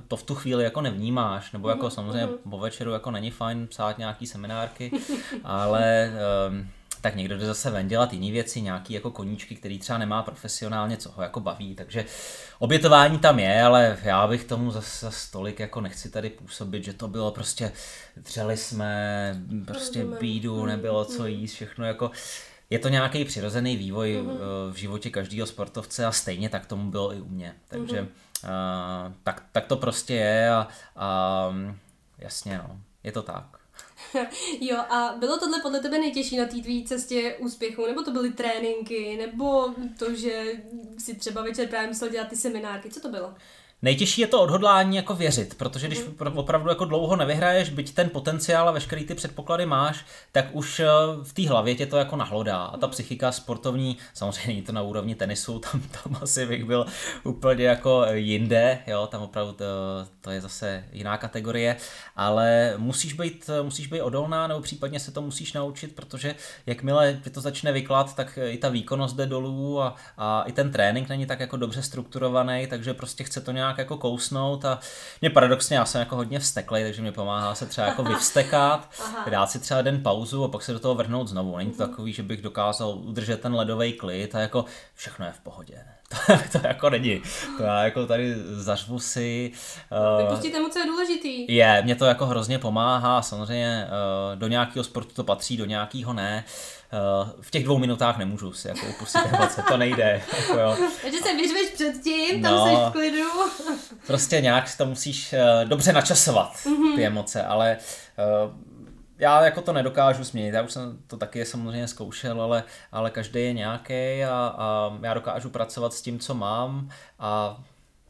[0.08, 1.90] to v tu chvíli jako nevnímáš, nebo jako mm-hmm.
[1.90, 2.36] samozřejmě mhm.
[2.50, 4.92] po večeru jako není fajn psát nějaký seminárky,
[5.44, 6.12] ale
[6.50, 6.68] um,
[7.04, 10.98] tak někdo jde zase ven dělat jiné věci, nějaký jako koníčky, který třeba nemá profesionálně,
[10.98, 12.06] co ho jako baví, takže
[12.60, 16.94] obětování tam je, ale já bych tomu zase za stolik jako nechci tady působit, že
[16.94, 17.72] to bylo prostě,
[18.18, 19.36] dřeli jsme,
[19.66, 22.12] prostě bídu, nebylo co jíst, všechno jako
[22.70, 24.38] je to nějaký přirozený vývoj mm-hmm.
[24.72, 27.56] v životě každého sportovce a stejně tak tomu bylo i u mě.
[27.68, 29.08] Takže mm-hmm.
[29.08, 31.50] uh, tak, tak to prostě je a, a
[32.18, 33.63] jasně no, je to tak.
[34.62, 37.86] jo, a bylo tohle podle tebe nejtěžší na té tvý cestě úspěchu?
[37.86, 39.18] Nebo to byly tréninky?
[39.18, 40.44] Nebo to, že
[40.98, 42.90] si třeba večer právě musel dělat ty seminárky?
[42.90, 43.34] Co to bylo?
[43.84, 46.38] Nejtěžší je to odhodlání jako věřit, protože když mhm.
[46.38, 50.88] opravdu jako dlouho nevyhraješ, byť ten potenciál a veškerý ty předpoklady máš, tak už eh,
[51.24, 52.58] v té hlavě tě to jako nahlodá.
[52.58, 52.92] A ta mhm.
[52.92, 56.86] psychika sportovní, samozřejmě není to na úrovni tenisu, tam, tam asi bych byl
[57.24, 59.66] úplně jako jinde, jo, tam opravdu to,
[60.22, 61.76] to je zase jiná kategorie,
[62.16, 67.30] ale musíš být, musíš být odolná, nebo případně se to musíš naučit, protože jakmile tě
[67.30, 71.26] to začne vyklad, tak i ta výkonnost jde dolů a, a i ten trénink není
[71.26, 74.80] tak jako dobře strukturovaný, takže prostě chce to nějak nějak jako kousnout a
[75.22, 78.90] mě paradoxně, já jsem jako hodně vsteklej, takže mě pomáhá se třeba jako vyvstekat,
[79.30, 81.58] dát si třeba den pauzu a pak se do toho vrhnout znovu.
[81.58, 81.90] Není to mhm.
[81.90, 85.86] takový, že bych dokázal udržet ten ledový klid a jako všechno je v pohodě.
[86.03, 86.03] To,
[86.52, 87.22] to jako není.
[87.58, 89.52] To já jako tady zařvu si.
[90.18, 91.56] Uh, Vypustíte mu, co je důležitý.
[91.56, 96.14] Je, mě to jako hrozně pomáhá, samozřejmě uh, do nějakého sportu to patří, do nějakého
[96.14, 96.44] ne.
[96.94, 100.22] Uh, v těch dvou minutách nemůžu si jako upustit emoce, to nejde.
[100.40, 100.78] Jako jo.
[101.02, 103.30] Takže se vyřveš předtím, tam no, jsi v klidu.
[104.08, 106.96] prostě nějak si to musíš dobře načasovat, mm-hmm.
[106.96, 107.78] ty emoce, ale
[109.18, 113.40] já jako to nedokážu změnit, já už jsem to taky samozřejmě zkoušel, ale, ale každý
[113.40, 117.64] je nějaký a, a já dokážu pracovat s tím, co mám a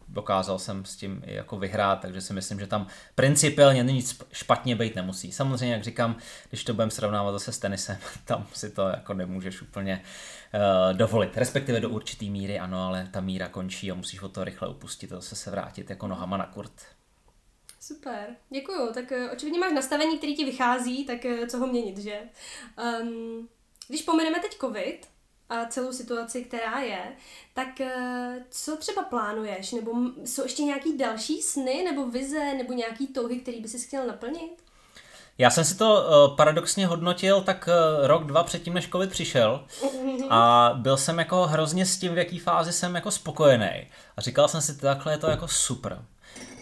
[0.08, 4.76] dokázal jsem s tím i jako vyhrát, takže si myslím, že tam principiálně nic špatně
[4.76, 5.32] být nemusí.
[5.32, 6.16] Samozřejmě, jak říkám,
[6.50, 10.02] když to budeme srovnávat zase s tenisem, tam si to jako nemůžeš úplně
[10.54, 11.38] uh, dovolit.
[11.38, 15.12] Respektive do určitý míry ano, ale ta míra končí a musíš o to rychle upustit
[15.12, 16.74] a zase se vrátit jako nohama na kurt.
[17.88, 18.94] Super, děkuju.
[18.94, 22.20] Tak uh, očividně máš nastavení, který ti vychází, tak uh, co ho měnit, že?
[23.02, 23.50] Um,
[23.88, 25.08] když pomeneme teď covid,
[25.50, 27.16] a celou situaci, která je,
[27.54, 27.68] tak
[28.50, 29.72] co třeba plánuješ?
[29.72, 29.92] Nebo
[30.26, 34.64] jsou ještě nějaký další sny, nebo vize, nebo nějaký touhy, který by si chtěl naplnit?
[35.38, 36.04] Já jsem si to
[36.38, 37.70] paradoxně hodnotil tak
[38.04, 39.68] rok, dva předtím, než covid přišel
[40.30, 43.88] a byl jsem jako hrozně s tím, v jaký fázi jsem jako spokojený.
[44.18, 46.06] A říkal jsem si, takhle je to jako super.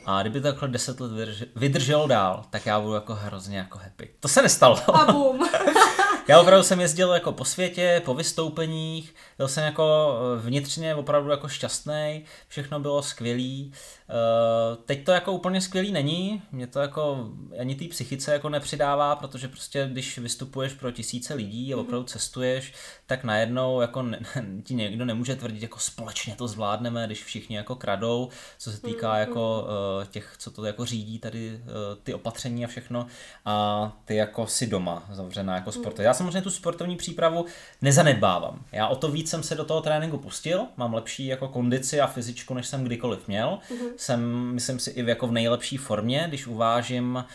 [0.05, 4.09] A kdyby takhle 10 let vydržel, vydržel dál, tak já budu jako hrozně jako happy.
[4.19, 4.95] To se nestalo.
[4.95, 5.49] A boom.
[6.27, 11.31] já opravdu jsem jezdil jako po světě, po vystoupeních, byl jsem jako eh, vnitřně opravdu
[11.31, 13.73] jako šťastný, všechno bylo skvělý.
[14.09, 19.15] Eh, teď to jako úplně skvělý není, mě to jako ani té psychice jako nepřidává,
[19.15, 21.85] protože prostě když vystupuješ pro tisíce lidí a mhm.
[21.85, 22.73] opravdu cestuješ,
[23.05, 24.19] tak najednou jako ne,
[24.63, 29.09] ti někdo nemůže tvrdit jako společně to zvládneme, když všichni jako kradou, co se týká
[29.11, 29.19] mhm.
[29.19, 31.61] jako uh, těch, co to jako řídí tady
[32.03, 33.05] ty opatření a všechno
[33.45, 35.97] a ty jako si doma zavřená jako sport.
[35.97, 36.05] Mhm.
[36.05, 37.45] Já samozřejmě tu sportovní přípravu
[37.81, 38.65] nezanedbávám.
[38.71, 42.07] Já o to víc jsem se do toho tréninku pustil, mám lepší jako kondici a
[42.07, 43.59] fyzičku, než jsem kdykoliv měl.
[43.69, 47.25] Mm-hmm jsem, myslím si, i v jako v nejlepší formě, když uvážím,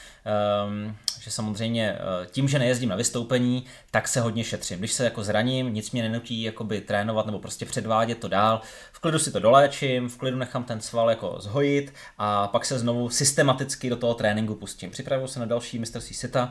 [0.66, 4.78] um, že samozřejmě uh, tím, že nejezdím na vystoupení, tak se hodně šetřím.
[4.78, 8.60] Když se jako zraním, nic mě nenutí jakoby trénovat nebo prostě předvádět to dál,
[8.92, 12.78] v klidu si to doléčím, v klidu nechám ten sval jako zhojit a pak se
[12.78, 14.90] znovu systematicky do toho tréninku pustím.
[14.90, 16.50] Připravuju se na další mistrovství světa,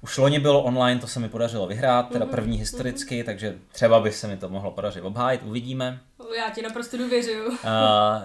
[0.00, 3.24] už loni bylo online, to se mi podařilo vyhrát, teda mhm, první historicky, mm-hmm.
[3.24, 6.00] takže třeba by se mi to mohlo podařit obhájit, uvidíme.
[6.36, 7.48] Já ti naprosto důvěřuju.
[7.48, 7.56] uh,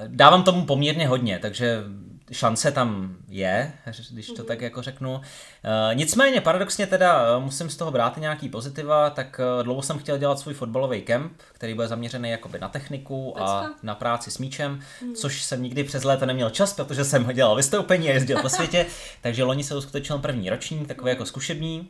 [0.08, 1.84] dávám tomu poměrně hodně, takže
[2.32, 3.74] šance tam je,
[4.12, 5.22] když to tak jako řeknu.
[5.64, 9.98] Eh, nicméně, paradoxně teda, eh, musím z toho brát nějaký pozitiva, tak eh, dlouho jsem
[9.98, 14.38] chtěl dělat svůj fotbalový kemp, který bude zaměřený jakoby na techniku a na práci s
[14.38, 15.16] míčem, hmm.
[15.16, 18.86] což jsem nikdy přes léto neměl čas, protože jsem dělal vystoupení a jezdil po světě,
[19.22, 21.90] takže loni se uskutečnil první ročník, takový jako zkušební.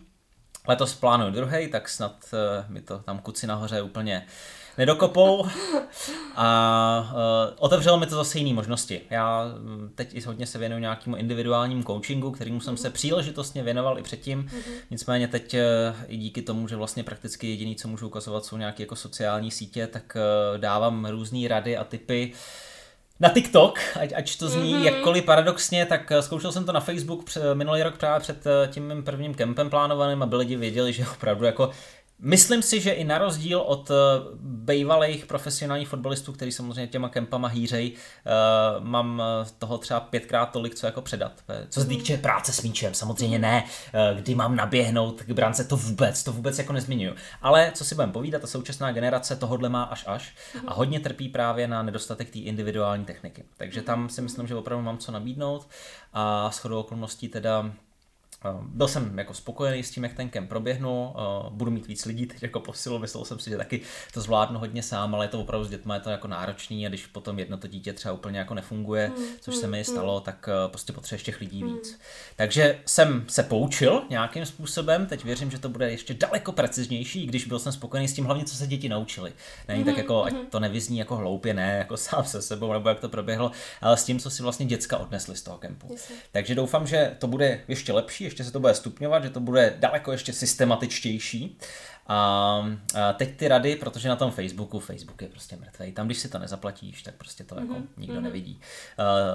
[0.68, 2.16] Letos plánuju druhý, tak snad
[2.68, 5.48] mi to tam kuci nahoře úplně uh, nedokopou
[6.36, 9.02] a uh, otevřelo mi to zase jiné možnosti.
[9.10, 14.00] Já mm, teď i hodně se věnuju nějakému individuálnímu coachingu, kterýmu jsem se příležitostně věnoval
[14.00, 14.44] i předtím.
[14.44, 14.72] Mm-hmm.
[14.92, 15.60] Nicméně teď uh,
[16.08, 19.88] i díky tomu, že vlastně prakticky jediný, co můžu ukazovat, jsou nějaké jako sociální sítě,
[19.88, 20.18] tak
[20.54, 22.34] uh, dávám různé rady a typy
[23.20, 24.84] na TikTok, ať, ať to zní mm-hmm.
[24.84, 28.88] jakkoliv paradoxně, tak eh, zkoušel jsem to na Facebook před, minulý rok právě před tím
[28.88, 31.72] mým prvním kempem plánovaným, aby lidi věděli, že opravdu jako
[32.20, 33.96] Myslím si, že i na rozdíl od uh,
[34.42, 40.76] bývalých profesionálních fotbalistů, kteří samozřejmě těma kempama hýřej, uh, mám eh, toho třeba pětkrát tolik,
[40.76, 41.32] co jako předat.
[41.70, 45.78] Co se týče práce s míčem, samozřejmě ne, uh, kdy mám naběhnout k brance, to
[45.78, 47.16] vůbec, to vůbec jako nezmiňuju.
[47.42, 50.36] Ale co si budeme povídat, ta současná generace tohodle má až až
[50.68, 53.44] a hodně trpí právě na nedostatek té individuální techniky.
[53.58, 55.68] Takže tam si myslím, že opravdu mám co nabídnout
[56.14, 57.72] a shodou okolností teda
[58.62, 61.14] byl jsem jako spokojený s tím, jak ten kemp proběhnul,
[61.50, 63.82] budu mít víc lidí teď jako posilu, myslel jsem si, že taky
[64.14, 66.90] to zvládnu hodně sám, ale je to opravdu s dětmi je to jako náročný a
[66.90, 70.20] když potom jedno to dítě třeba úplně jako nefunguje, mm, což se mi mm, stalo,
[70.20, 71.74] tak eh, prostě potřebuješ těch lidí mm.
[71.74, 72.00] víc.
[72.36, 77.46] Takže jsem se poučil nějakým způsobem, teď věřím, že to bude ještě daleko preciznější, když
[77.46, 79.34] byl jsem spokojený s tím hlavně, co se děti naučili.
[79.68, 82.90] Není mm, tak jako, ať to nevyzní jako hloupě, ne, jako sám se sebou, nebo
[82.90, 85.96] jak to proběhlo, ale s tím, co si vlastně děcka odnesli z toho kempu.
[86.32, 89.74] Takže doufám, že to bude ještě lepší, ještě se to bude stupňovat, že to bude
[89.80, 91.58] daleko ještě systematičtější.
[92.08, 92.18] A,
[93.02, 95.92] a teď ty rady, protože na tom Facebooku, Facebook je prostě mrtvý.
[95.92, 97.88] Tam, když si to nezaplatíš, tak prostě to jako mm-hmm.
[97.98, 98.22] nikdo mm-hmm.
[98.22, 98.60] nevidí.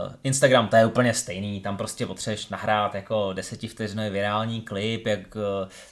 [0.06, 5.37] Uh, Instagram to je úplně stejný, tam prostě potřebuješ nahrát jako desetivteřinový virální klip, jak
[5.37, 5.42] uh,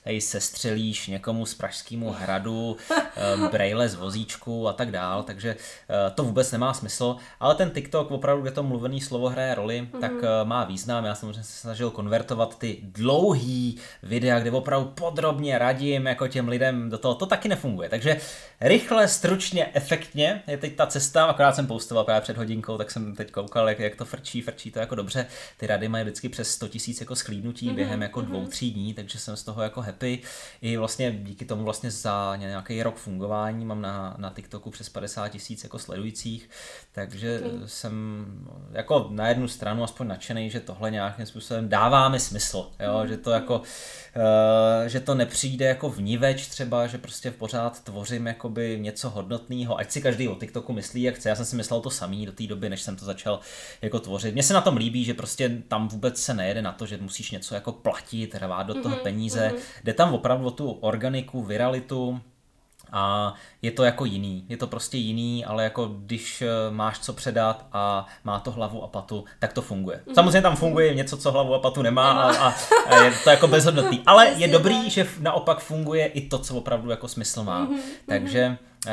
[0.05, 6.15] tady sestřelíš někomu z Pražskému hradu, uh, brejle z vozíčku a tak dál, takže uh,
[6.15, 10.01] to vůbec nemá smysl, ale ten TikTok opravdu, kde to mluvený slovo hraje roli, mm-hmm.
[10.01, 11.05] tak uh, má význam.
[11.05, 16.68] Já jsem se snažil konvertovat ty dlouhý videa, kde opravdu podrobně radím jako těm lidem
[16.69, 17.89] lidem do toho, to taky nefunguje.
[17.89, 18.21] Takže
[18.61, 23.15] rychle, stručně, efektně je teď ta cesta, akorát jsem postoval právě před hodinkou, tak jsem
[23.15, 25.27] teď koukal, jak, jak to frčí, frčí to jako dobře.
[25.57, 28.27] Ty rady mají vždycky přes 100 tisíc jako schlídnutí mm-hmm, během jako mm-hmm.
[28.27, 30.21] dvou, tří dní, takže jsem z toho jako happy.
[30.63, 35.29] I vlastně díky tomu vlastně za nějaký rok fungování mám na, na TikToku přes 50
[35.29, 36.51] tisíc jako sledujících,
[36.93, 37.59] takže okay.
[37.67, 38.25] jsem
[38.73, 42.93] jako na jednu stranu aspoň nadšený, že tohle nějakým způsobem dává mi smysl, jo?
[42.93, 43.09] Mm-hmm.
[43.09, 48.79] že to jako, uh, že to nepřijde jako vníveč třeba, že prostě pořád tvořím jakoby
[48.81, 51.29] něco hodnotného, ať si každý o TikToku myslí, jak chce.
[51.29, 53.41] Já jsem si myslel to samý do té doby, než jsem to začal
[53.83, 54.35] jako tvořit.
[54.35, 57.31] Mně se na tom líbí, že prostě tam vůbec se nejede na to, že musíš
[57.31, 59.53] něco jako platit, rvát do toho mm-hmm, peníze.
[59.55, 59.83] Mm-hmm.
[59.85, 62.21] Jde tam opravdu o tu organiku, viralitu,
[62.93, 67.13] a je to jako jiný, je to prostě jiný, ale jako když eh, máš co
[67.13, 70.01] předat a má to hlavu a patu, tak to funguje.
[70.07, 70.15] Mhm.
[70.15, 72.33] Samozřejmě tam funguje něco, co hlavu a patu nemá.
[72.33, 72.55] A,
[72.89, 74.03] a je to jako bezhodnotný.
[74.07, 77.61] Ale je dobrý, že naopak funguje i to, co opravdu jako smysl má.
[77.61, 78.93] Mhm, Takže Uh,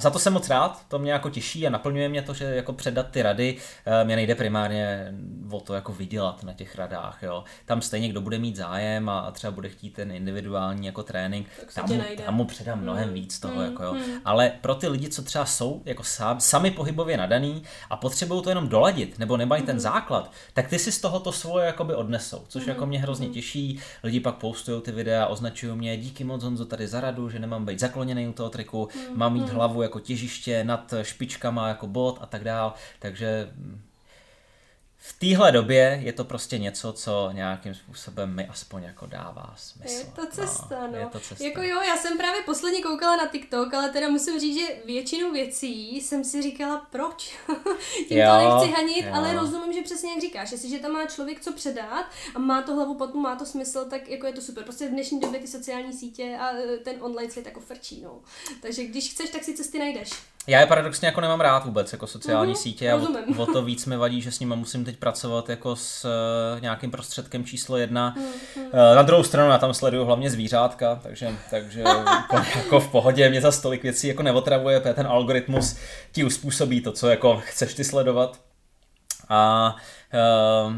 [0.00, 2.72] za to jsem moc rád, to mě jako těší a naplňuje mě to, že jako
[2.72, 5.14] předat ty rady, uh, mě nejde primárně
[5.50, 7.44] o to jako vydělat na těch radách, jo.
[7.64, 11.46] Tam stejně kdo bude mít zájem a, a třeba bude chtít ten individuální jako trénink,
[11.74, 13.14] tam mu, tam mu předám mnohem mm.
[13.14, 13.60] víc toho, mm.
[13.60, 13.94] jako jo.
[13.94, 14.02] Mm.
[14.24, 18.48] Ale pro ty lidi, co třeba jsou jako sám, sami pohybově nadaný a potřebují to
[18.48, 19.66] jenom doladit, nebo nemají mm.
[19.66, 22.68] ten základ, tak ty si z toho to svoje jakoby odnesou, což mm.
[22.68, 23.32] jako mě hrozně mm.
[23.32, 23.80] těší.
[24.02, 27.64] Lidi pak postují ty videa, označují mě, díky moc Honzo tady za radu, že nemám
[27.64, 29.54] být zakloněný u toho triku, mm má mít hmm.
[29.54, 32.74] hlavu jako těžiště nad špičkama jako bod a tak dál.
[32.98, 33.50] Takže
[35.02, 39.98] v téhle době je to prostě něco, co nějakým způsobem mi aspoň jako dává smysl.
[39.98, 40.92] Je to cesta, no.
[40.92, 40.98] no.
[40.98, 41.44] Je to cesta.
[41.44, 45.32] Jako jo, já jsem právě posledně koukala na TikTok, ale teda musím říct, že většinu
[45.32, 47.38] věcí jsem si říkala, proč?
[48.08, 49.12] Tím jo, to nechci hanit, jo.
[49.14, 52.74] ale rozumím, že přesně jak říkáš, jestliže tam má člověk co předat a má to
[52.74, 54.64] hlavu potom, má to smysl, tak jako je to super.
[54.64, 58.20] Prostě v dnešní době ty sociální sítě a e, ten online svět jako frčí, no.
[58.62, 60.10] Takže když chceš, tak si cesty najdeš.
[60.46, 63.62] Já je paradoxně jako nemám rád vůbec, jako sociální mm-hmm, sítě a o, o to
[63.64, 67.76] víc mi vadí, že s nimi musím teď pracovat jako s uh, nějakým prostředkem číslo
[67.76, 68.14] jedna.
[68.16, 68.60] Mm-hmm.
[68.64, 71.84] Uh, na druhou stranu já tam sleduju hlavně zvířátka, takže, takže
[72.56, 75.76] jako v pohodě mě za stolik věcí jako neotravuje, ten algoritmus
[76.12, 78.40] ti uspůsobí to, co jako chceš ty sledovat.
[79.28, 79.76] A
[80.66, 80.72] uh,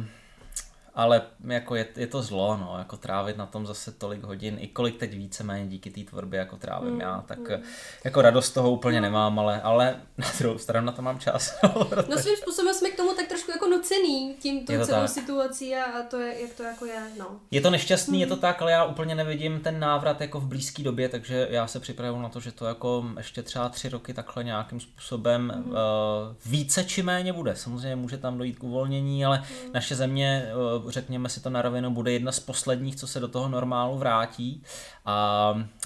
[0.94, 4.68] ale jako je, je to zlo, no, jako trávit na tom zase tolik hodin, i
[4.68, 7.62] kolik teď víceméně díky té tvorbě jako trávím mm, já, tak mm.
[8.04, 9.02] jako radost toho úplně no.
[9.02, 11.58] nemám, ale, ale na druhou stranu na to mám čas.
[12.08, 15.08] no svým způsobem jsme k tomu tak trošku jako nucený tím tou celou tak.
[15.08, 17.26] situací a to je, jak to jako je, no.
[17.50, 18.20] Je to nešťastný, mm.
[18.20, 21.66] je to tak, ale já úplně nevidím ten návrat jako v blízké době, takže já
[21.66, 25.70] se připravuju na to, že to jako ještě třeba tři roky takhle nějakým způsobem mm.
[25.70, 25.76] uh,
[26.46, 27.56] více či méně bude.
[27.56, 29.72] Samozřejmě může tam dojít k uvolnění, ale mm.
[29.72, 33.28] naše země uh, řekněme si to na rovinu, bude jedna z posledních, co se do
[33.28, 34.62] toho normálu vrátí.
[35.04, 35.14] A,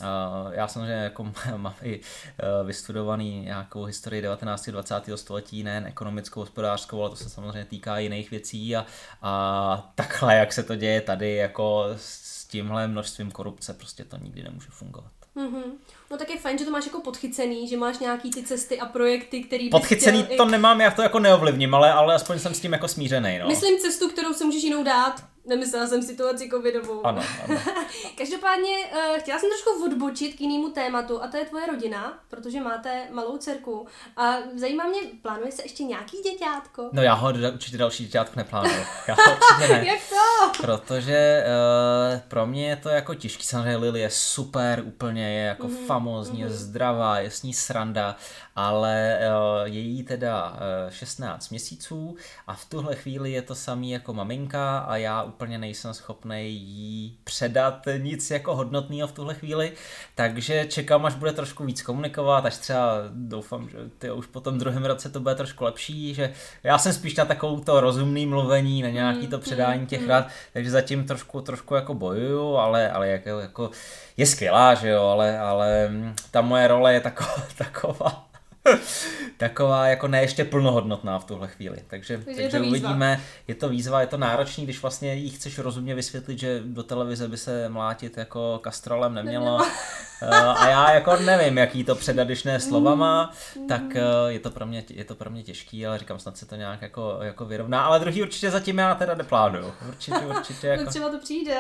[0.03, 1.25] a já samozřejmě jako
[1.57, 4.69] mám i e, vystudovaný nějakou historii 19.
[4.69, 4.95] 20.
[5.15, 8.87] století, nejen ekonomickou, hospodářskou, ale to se samozřejmě týká jiných věcí a,
[9.23, 14.43] a takhle, jak se to děje tady, jako s tímhle množstvím korupce, prostě to nikdy
[14.43, 15.11] nemůže fungovat.
[15.37, 15.63] Mm-hmm.
[16.11, 18.87] No tak je fajn, že to máš jako podchycený, že máš nějaký ty cesty a
[18.87, 20.51] projekty, který Podchycený chtěl, to i...
[20.51, 23.39] nemám, já to jako neovlivním, ale, ale aspoň jsem s tím jako smířený.
[23.39, 23.47] No.
[23.47, 25.25] Myslím cestu, kterou si můžeš jinou dát.
[25.47, 27.07] Nemyslela jsem situaci covidovou.
[27.07, 27.61] Ano, ano.
[28.19, 32.61] Každopádně uh, chtěla jsem trošku odbočit k jinému tématu a to je tvoje rodina, protože
[32.61, 33.87] máte malou dcerku.
[34.17, 36.91] A zajímá mě, plánuje se ještě nějaký děťátko?
[36.93, 38.85] No já ho určitě další děťátko neplánuju.
[39.09, 39.87] Já ho určitě ne.
[39.87, 40.63] Jak to?
[40.63, 43.45] Protože uh, pro mě je to jako těžký.
[43.45, 46.49] Samozřejmě Lily je super, úplně je jako mm-hmm, famózní, mm-hmm.
[46.49, 48.17] zdravá, je s ní sranda,
[48.57, 53.91] ale uh, je jí teda uh, 16 měsíců a v tuhle chvíli je to samý
[53.91, 59.73] jako maminka a já úplně nejsem schopný jí předat nic jako hodnotného v tuhle chvíli,
[60.15, 64.59] takže čekám, až bude trošku víc komunikovat, až třeba doufám, že ty už po tom
[64.59, 68.83] druhém roce to bude trošku lepší, že já jsem spíš na takovou to rozumný mluvení,
[68.83, 72.91] na nějaký to mm, předání těch mm, rad, takže zatím trošku, trošku jako bojuju, ale,
[72.91, 73.71] ale jako, jako
[74.17, 75.91] je skvělá, že jo, ale, ale
[76.31, 78.27] ta moje role je taková, taková
[79.37, 81.77] taková jako ne ještě plnohodnotná v tuhle chvíli.
[81.87, 85.59] Takže, takže, takže je uvidíme, je to výzva, je to náročný, když vlastně jí chceš
[85.59, 89.67] rozumně vysvětlit, že do televize by se mlátit jako kastrolem nemělo.
[90.23, 93.67] Eh, a já jako nevím, jaký to předat, když ne slovama, mm.
[93.67, 96.47] tak eh, je to pro mě, je to pro mě těžký, ale říkám, snad se
[96.47, 97.85] to nějak jako, jako vyrovná.
[97.85, 99.73] Ale druhý určitě zatím já teda neplánuju.
[99.89, 100.67] Určitě, určitě.
[100.77, 100.85] Jako...
[100.85, 101.55] No třeba to přijde.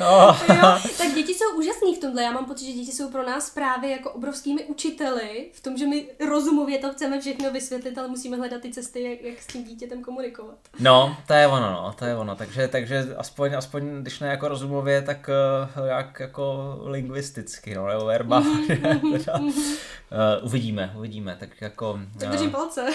[0.00, 0.36] No.
[0.48, 2.22] jo, tak děti jsou úžasný v tomhle.
[2.22, 5.86] Já mám pocit, že děti jsou pro nás právě jako obrovskými učiteli v tom, že
[5.86, 6.08] my
[6.52, 10.02] rozumově to chceme všechno vysvětlit, ale musíme hledat ty cesty, jak, jak s tím dítětem
[10.02, 10.54] komunikovat.
[10.80, 12.36] No, to je ono, no, to je ono.
[12.36, 15.30] Takže, takže aspoň, aspoň když ne jako rozumově, tak
[15.78, 18.80] uh, jak jako lingvisticky, no, nebo verbálně.
[19.40, 19.48] uh,
[20.42, 22.00] uvidíme, uvidíme, tak jako...
[22.18, 22.86] Tak držím uh, palce,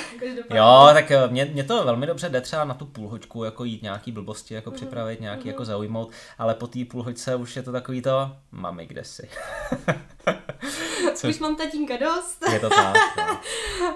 [0.56, 4.12] Jo, tak mě, mě to velmi dobře jde třeba na tu půlhoďku, jako jít nějaký
[4.12, 4.76] blbosti, jako uh-huh.
[4.76, 5.48] připravit, nějaký uh-huh.
[5.48, 9.30] jako zaujmout, ale po té půlhoďce už je to takový to, mami, kde jsi?
[11.18, 11.28] Co?
[11.28, 12.44] Už mám tatínka dost.
[12.52, 12.96] Je to tak.
[13.18, 13.40] No.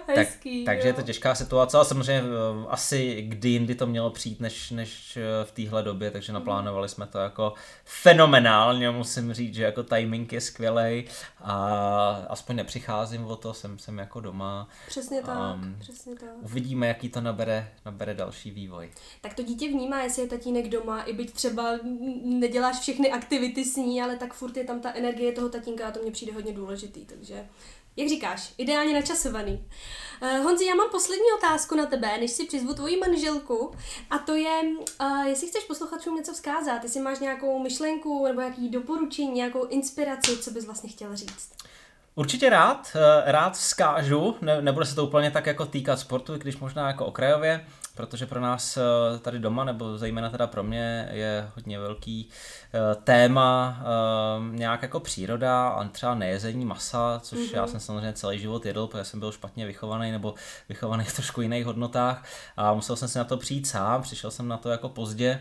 [0.15, 4.09] Hezký, tak, takže je to těžká situace, ale samozřejmě eh, asi kdy jindy to mělo
[4.09, 7.53] přijít, než, než eh, v téhle době, takže naplánovali jsme to jako
[7.85, 11.05] fenomenálně, musím říct, že jako timing je skvělý
[11.39, 14.67] a aspoň nepřicházím o to, jsem, jsem jako doma.
[14.87, 16.29] Přesně tak, um, přesně tak.
[16.41, 18.89] Uvidíme, jaký to nabere, nabere další vývoj.
[19.21, 21.79] Tak to dítě vnímá, jestli je tatínek doma, i byť třeba
[22.23, 25.91] neděláš všechny aktivity s ní, ale tak furt je tam ta energie toho tatínka a
[25.91, 27.47] to mě přijde hodně důležitý, takže
[27.95, 29.65] jak říkáš, ideálně načasovaný.
[30.21, 33.75] Uh, Honzi, já mám poslední otázku na tebe, než si přizvu tvoji manželku.
[34.09, 34.61] A to je,
[35.01, 40.37] uh, jestli chceš posluchačům něco vzkázat, jestli máš nějakou myšlenku nebo nějaký doporučení, nějakou inspiraci,
[40.37, 41.51] co bys vlastně chtěl říct.
[42.15, 46.57] Určitě rád, eh, rád vzkážu, ne, nebude se to úplně tak jako týkat sportu, když
[46.57, 51.49] možná jako okrajově, protože pro nás eh, tady doma, nebo zejména teda pro mě, je
[51.55, 52.29] hodně velký
[52.73, 53.81] eh, téma
[54.51, 57.55] nějak jako příroda a třeba nejezení masa, což mm-hmm.
[57.55, 60.33] já jsem samozřejmě celý život jedl, protože jsem byl špatně vychovaný nebo
[60.69, 62.25] vychovaný v trošku jiných hodnotách
[62.57, 65.39] a musel jsem si na to přijít sám, přišel jsem na to jako pozdě,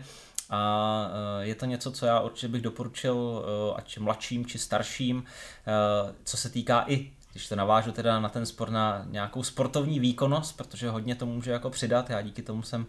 [0.51, 1.11] a
[1.41, 5.23] eh, je to něco, co já určitě bych doporučil, eh, ať mladším či starším,
[5.67, 9.99] eh, co se týká i když to navážu teda na ten sport, na nějakou sportovní
[9.99, 12.09] výkonnost, protože hodně to může jako přidat.
[12.09, 12.85] Já díky tomu jsem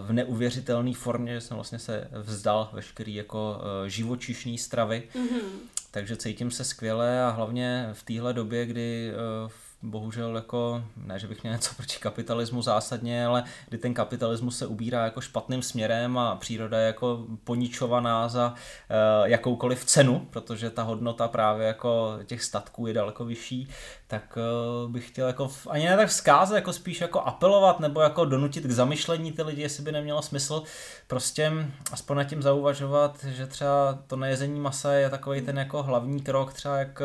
[0.00, 5.08] v neuvěřitelné formě, že jsem vlastně se vzdal veškerý jako živočišní stravy.
[5.14, 5.42] Mm-hmm.
[5.90, 9.12] Takže cítím se skvěle a hlavně v téhle době, kdy
[9.46, 14.58] v bohužel jako, ne, že bych měl něco proti kapitalismu zásadně, ale kdy ten kapitalismus
[14.58, 20.70] se ubírá jako špatným směrem a příroda je jako poničovaná za uh, jakoukoliv cenu, protože
[20.70, 23.68] ta hodnota právě jako těch statků je daleko vyšší,
[24.06, 24.38] tak
[24.84, 28.64] uh, bych chtěl jako ani ne tak vzkázat, jako spíš jako apelovat nebo jako donutit
[28.64, 30.62] k zamyšlení ty lidi, jestli by nemělo smysl
[31.06, 31.52] prostě
[31.92, 36.52] aspoň nad tím zauvažovat, že třeba to nejezení masa je takový ten jako hlavní krok
[36.52, 37.02] třeba jak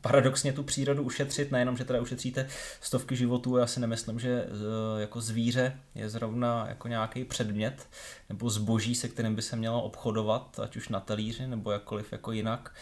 [0.00, 2.46] paradoxně tu přírodu ušetřit, nejenom, že teda ušetříte
[2.80, 7.88] stovky životů, já si nemyslím, že eh, jako zvíře je zrovna jako nějaký předmět
[8.28, 12.32] nebo zboží, se kterým by se mělo obchodovat, ať už na talíři nebo jakkoliv jako
[12.32, 12.74] jinak,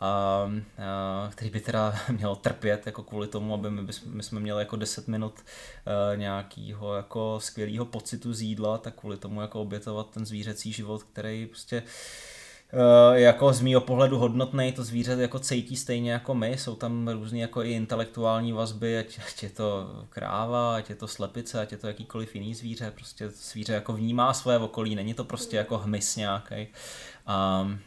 [0.00, 4.40] a, a který by teda měl trpět jako kvůli tomu, aby my, bys, my jsme
[4.40, 9.60] měli jako 10 minut uh, nějakého jako skvělého pocitu z jídla, tak kvůli tomu jako
[9.60, 12.35] obětovat ten zvířecí život, který prostě Eh,
[13.12, 17.38] jako z mýho pohledu hodnotný, to zvíře jako cítí stejně jako my, jsou tam různé
[17.38, 21.78] jako i intelektuální vazby, ať, ať je to kráva, ať je to slepice, ať je
[21.78, 26.16] to jakýkoliv jiný zvíře, prostě zvíře jako vnímá své okolí, není to prostě jako hmyz
[26.16, 26.66] nějaký.
[27.62, 27.78] Um,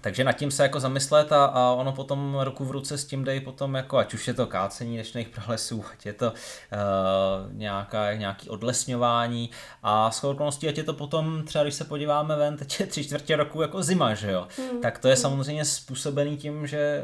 [0.00, 3.24] takže nad tím se jako zamyslet a, a ono potom ruku v ruce s tím
[3.24, 8.14] dej potom jako, ať už je to kácení nečných pralesů, ať je to uh, nějaká,
[8.14, 9.50] nějaký odlesňování
[9.82, 13.04] a s okolností, ať je to potom třeba, když se podíváme ven, teď je tři
[13.04, 14.80] čtvrtě roku jako zima, že jo, hmm.
[14.80, 17.02] tak to je samozřejmě způsobený tím, že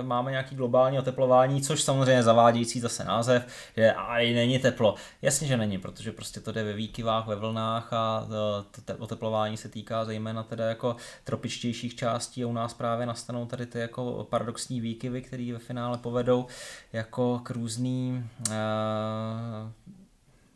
[0.00, 4.94] uh, máme nějaký globální oteplování, což samozřejmě zavádějící zase název, že a není teplo.
[5.22, 9.56] Jasně, že není, protože prostě to jde ve výkyvách, ve vlnách a to, to oteplování
[9.56, 13.78] se týká zejména teda jako tropičtějších částí částí a u nás právě nastanou tady ty
[13.78, 16.46] jako paradoxní výkyvy, které ve finále povedou
[16.92, 18.54] jako k různým, eh,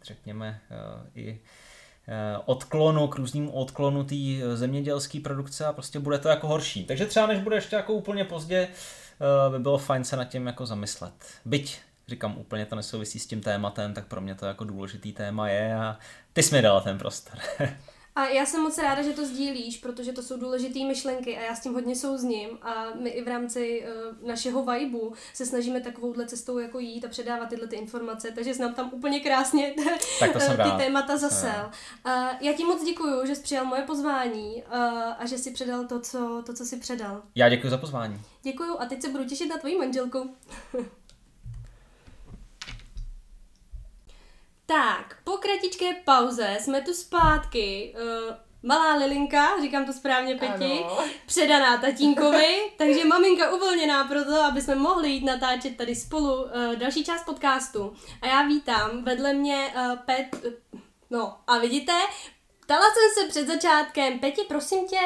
[0.03, 1.41] řekněme, eh, i
[2.09, 4.15] eh, odklonu, k různým odklonu té
[4.55, 6.85] zemědělské produkce a prostě bude to jako horší.
[6.85, 8.69] Takže třeba než bude ještě jako úplně pozdě,
[9.51, 11.15] by bylo fajn se nad tím jako zamyslet.
[11.45, 15.49] Byť říkám, úplně to nesouvisí s tím tématem, tak pro mě to jako důležitý téma
[15.49, 15.99] je a
[16.33, 17.39] ty jsi mi dala ten prostor.
[18.17, 21.55] A já jsem moc ráda, že to sdílíš, protože to jsou důležité myšlenky a já
[21.55, 26.27] s tím hodně souzním a my i v rámci uh, našeho vibu se snažíme takovouhle
[26.27, 29.75] cestou jako jít a předávat tyhle ty informace, takže jsem tam úplně krásně
[30.21, 30.77] tak to ty rád.
[30.77, 31.71] témata zasel.
[32.07, 34.75] Uh, já ti moc děkuju, že jsi přijal moje pozvání uh,
[35.19, 37.23] a že jsi předal to co, to, co jsi předal.
[37.35, 38.21] Já děkuji za pozvání.
[38.43, 40.35] Děkuju a teď se budu těšit na tvoji manželku.
[44.67, 47.95] Tak, po kratičké pauze jsme tu zpátky.
[47.97, 50.99] Uh, malá Lilinka, říkám to správně Peti, ano.
[51.27, 56.51] předaná tatínkovi, takže maminka uvolněná pro to, aby jsme mohli jít natáčet tady spolu uh,
[56.77, 57.95] další část podcastu.
[58.23, 60.45] A já vítám vedle mě uh, Pet,
[61.11, 61.93] no a vidíte,
[62.61, 64.99] Ptala jsem se před začátkem, Peti, prosím tě,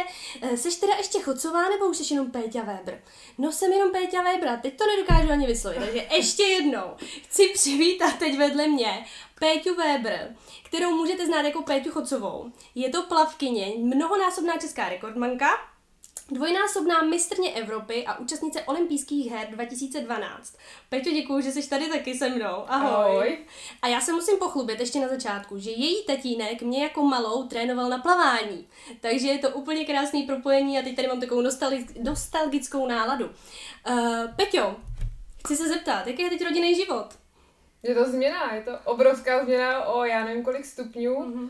[0.56, 3.02] seš teda ještě Chocová nebo už jsi jenom Péťa Weber?
[3.38, 8.18] No jsem jenom Péťa Weber, teď to nedokážu ani vyslovit, takže ještě jednou chci přivítat
[8.18, 9.04] teď vedle mě
[9.38, 12.52] Péťu Weber, kterou můžete znát jako Péťu Chocovou.
[12.74, 15.48] Je to plavkyně, mnohonásobná česká rekordmanka,
[16.30, 20.56] Dvojnásobná mistrně Evropy a účastnice olympijských her 2012.
[20.88, 22.64] Peťo, děkuji, že jsi tady taky se mnou.
[22.66, 22.90] Ahoj.
[22.90, 23.38] Ahoj.
[23.82, 27.88] A já se musím pochlubit ještě na začátku, že její tatínek mě jako malou trénoval
[27.88, 28.68] na plavání.
[29.00, 31.42] Takže je to úplně krásný propojení a teď tady mám takovou
[32.02, 33.30] nostalgickou náladu.
[33.88, 34.76] Uh, Peťo,
[35.44, 37.06] chci se zeptat, jaký je teď rodinný život?
[37.82, 41.48] Je to změna, je to obrovská změna o já nevím kolik stupňů, mm-hmm.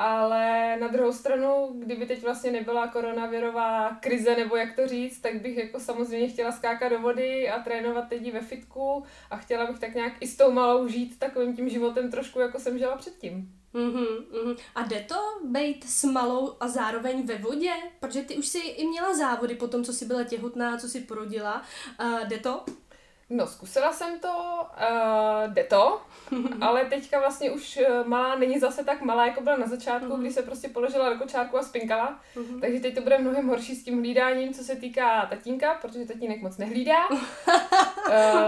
[0.00, 5.40] Ale na druhou stranu, kdyby teď vlastně nebyla koronavirová krize, nebo jak to říct, tak
[5.42, 9.78] bych jako samozřejmě chtěla skákat do vody a trénovat lidi ve fitku a chtěla bych
[9.78, 13.52] tak nějak i s tou malou žít takovým tím životem trošku, jako jsem žila předtím.
[13.74, 14.56] Mm-hmm, mm-hmm.
[14.74, 17.72] A jde to být s malou a zároveň ve vodě?
[18.00, 21.00] Protože ty už si i měla závody po tom, co jsi byla těhotná, co jsi
[21.00, 21.62] porodila.
[22.02, 22.64] Uh, jde to?
[23.30, 26.00] No, zkusila jsem to, uh, jde to,
[26.60, 30.20] ale teďka vlastně už eh, malá není zase tak malá, jako byla na začátku, mm-hmm.
[30.20, 32.20] kdy se prostě položila do kočárku a spinkala.
[32.36, 32.60] Mm-hmm.
[32.60, 36.42] Takže teď to bude mnohem horší s tím hlídáním, co se týká tatínka, protože tatínek
[36.42, 37.08] moc nehlídá.
[37.08, 37.16] uh,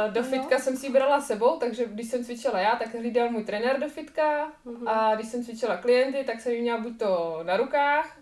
[0.13, 0.29] do no.
[0.29, 0.61] fitka no.
[0.61, 3.89] jsem si ji brala sebou, takže když jsem cvičila já, tak hlídal můj trenér do
[3.89, 4.89] fitka mm-hmm.
[4.89, 8.17] a když jsem cvičila klienty, tak jsem ji měla buď to na rukách,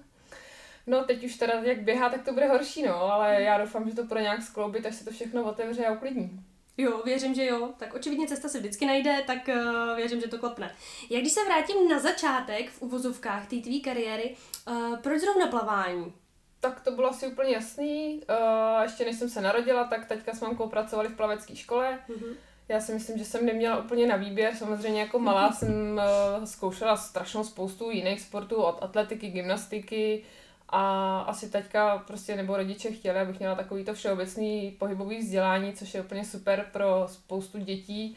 [0.87, 3.97] No teď už teda jak běhá, tak to bude horší, no, ale já doufám, že
[3.97, 6.45] to bude nějak skloubit, až se to všechno otevře a uklidní.
[6.79, 7.69] Jo, věřím, že jo.
[7.79, 10.75] Tak očividně cesta se vždycky najde, tak uh, věřím, že to klapne.
[11.11, 14.37] Jak když se vrátím na začátek v uvozovkách té tvý kariéry,
[14.69, 16.13] uh, proč zrovna plavání?
[16.61, 18.23] Tak to bylo asi úplně jasný.
[18.29, 21.99] Uh, ještě než jsem se narodila, tak teďka s mamkou pracovali v plavecké škole.
[22.09, 22.35] Mm-hmm.
[22.69, 24.55] Já si myslím, že jsem neměla úplně na výběr.
[24.55, 26.01] Samozřejmě jako malá jsem
[26.39, 30.25] uh, zkoušela strašnou spoustu jiných sportů, od atletiky, gymnastiky,
[30.73, 36.01] a asi teďka prostě nebo rodiče chtěli, abych měla takovýto všeobecný pohybový vzdělání, což je
[36.01, 38.17] úplně super pro spoustu dětí.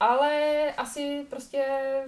[0.00, 1.64] Ale asi prostě,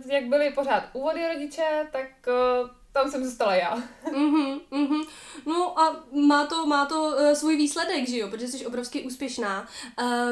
[0.06, 3.76] jak byly pořád úvody rodiče, tak uh, tam jsem zůstala já.
[4.12, 5.06] mm-hmm, mm-hmm.
[5.46, 9.68] No a má to, má to uh, svůj výsledek, že jo, protože jsi obrovsky úspěšná.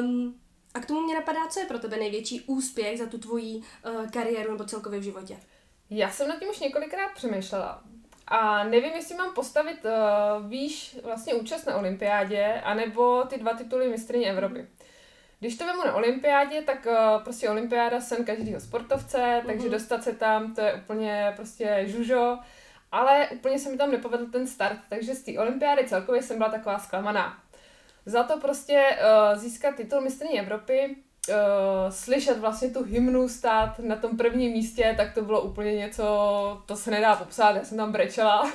[0.01, 0.35] Um,
[0.75, 4.11] a k tomu mě napadá, co je pro tebe největší úspěch za tu tvoji uh,
[4.11, 5.37] kariéru nebo celkově v životě?
[5.91, 7.83] Já jsem nad tím už několikrát přemýšlela.
[8.29, 13.89] A nevím, jestli mám postavit uh, výš vlastně účast na olympiádě, anebo ty dva tituly
[13.89, 14.67] mistrně Evropy.
[15.41, 19.47] Když to vemu na olympiádě, tak uh, prostě olympiáda sen každého sportovce, mm-hmm.
[19.47, 22.39] takže dostat se tam, to je úplně prostě žužo.
[22.93, 26.51] Ale úplně se mi tam nepovedl ten start, takže z té olympiády celkově jsem byla
[26.51, 27.39] taková zklamaná.
[28.07, 30.97] Za to prostě uh, získat titul mistrně Evropy
[31.29, 31.35] uh,
[31.91, 36.05] slyšet vlastně tu hymnu stát na tom prvním místě, tak to bylo úplně něco,
[36.67, 38.43] to se nedá popsat, já jsem tam brečela.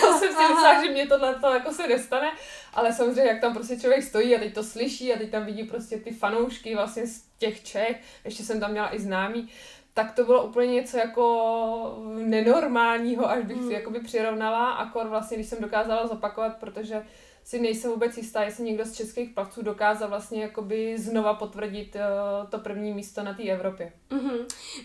[0.00, 2.30] to jsem si myslela, že mě tohle to jako se nestane,
[2.74, 5.64] ale samozřejmě jak tam prostě člověk stojí a teď to slyší a teď tam vidí
[5.64, 9.48] prostě ty fanoušky vlastně z těch Čech, ještě jsem tam měla i známý,
[9.94, 13.68] tak to bylo úplně něco jako nenormálního, až bych Mm.
[13.68, 17.02] si jakoby přirovnala, akor vlastně, když jsem dokázala zopakovat, protože
[17.48, 22.02] si nejsem vůbec jistá, jestli někdo z českých plavců dokázal vlastně jakoby znova potvrdit eh,
[22.50, 23.92] to první místo na té Evropě.
[24.10, 24.36] Mhm.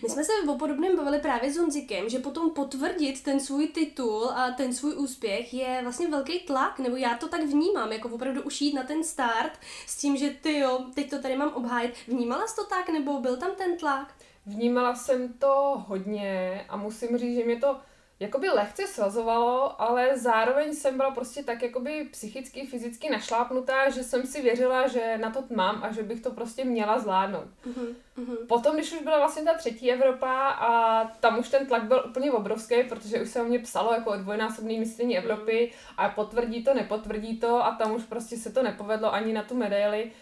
[0.02, 4.28] My jsme se o podobném bavili právě s Honzikem, že potom potvrdit ten svůj titul
[4.28, 8.42] a ten svůj úspěch je vlastně velký tlak, nebo já to tak vnímám, jako opravdu
[8.42, 9.52] už jít na ten start
[9.86, 11.94] s tím, že ty jo, teď to tady mám obhájit.
[12.08, 14.14] Vnímala jsi to tak, nebo byl tam ten tlak?
[14.46, 17.76] Vnímala jsem to hodně a musím říct, že mě to
[18.20, 24.26] jakoby lehce svazovalo, ale zároveň jsem byla prostě tak jakoby psychicky, fyzicky našlápnutá, že jsem
[24.26, 27.46] si věřila, že na to mám a že bych to prostě měla zvládnout.
[27.66, 27.96] Mhm.
[28.16, 28.36] Mhm.
[28.48, 32.32] Potom, když už byla vlastně ta třetí Evropa a tam už ten tlak byl úplně
[32.32, 36.74] obrovský, protože už se o mě psalo jako o dvojnásobný mistrní Evropy a potvrdí to,
[36.74, 40.12] nepotvrdí to a tam už prostě se to nepovedlo ani na tu medaili,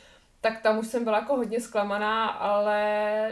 [0.43, 2.77] tak tam už jsem byla jako hodně zklamaná, ale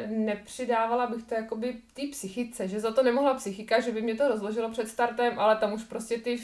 [0.07, 4.29] nepřidávala bych to jakoby té psychice, že za to nemohla psychika, že by mě to
[4.29, 6.39] rozložilo před startem, ale tam už prostě ty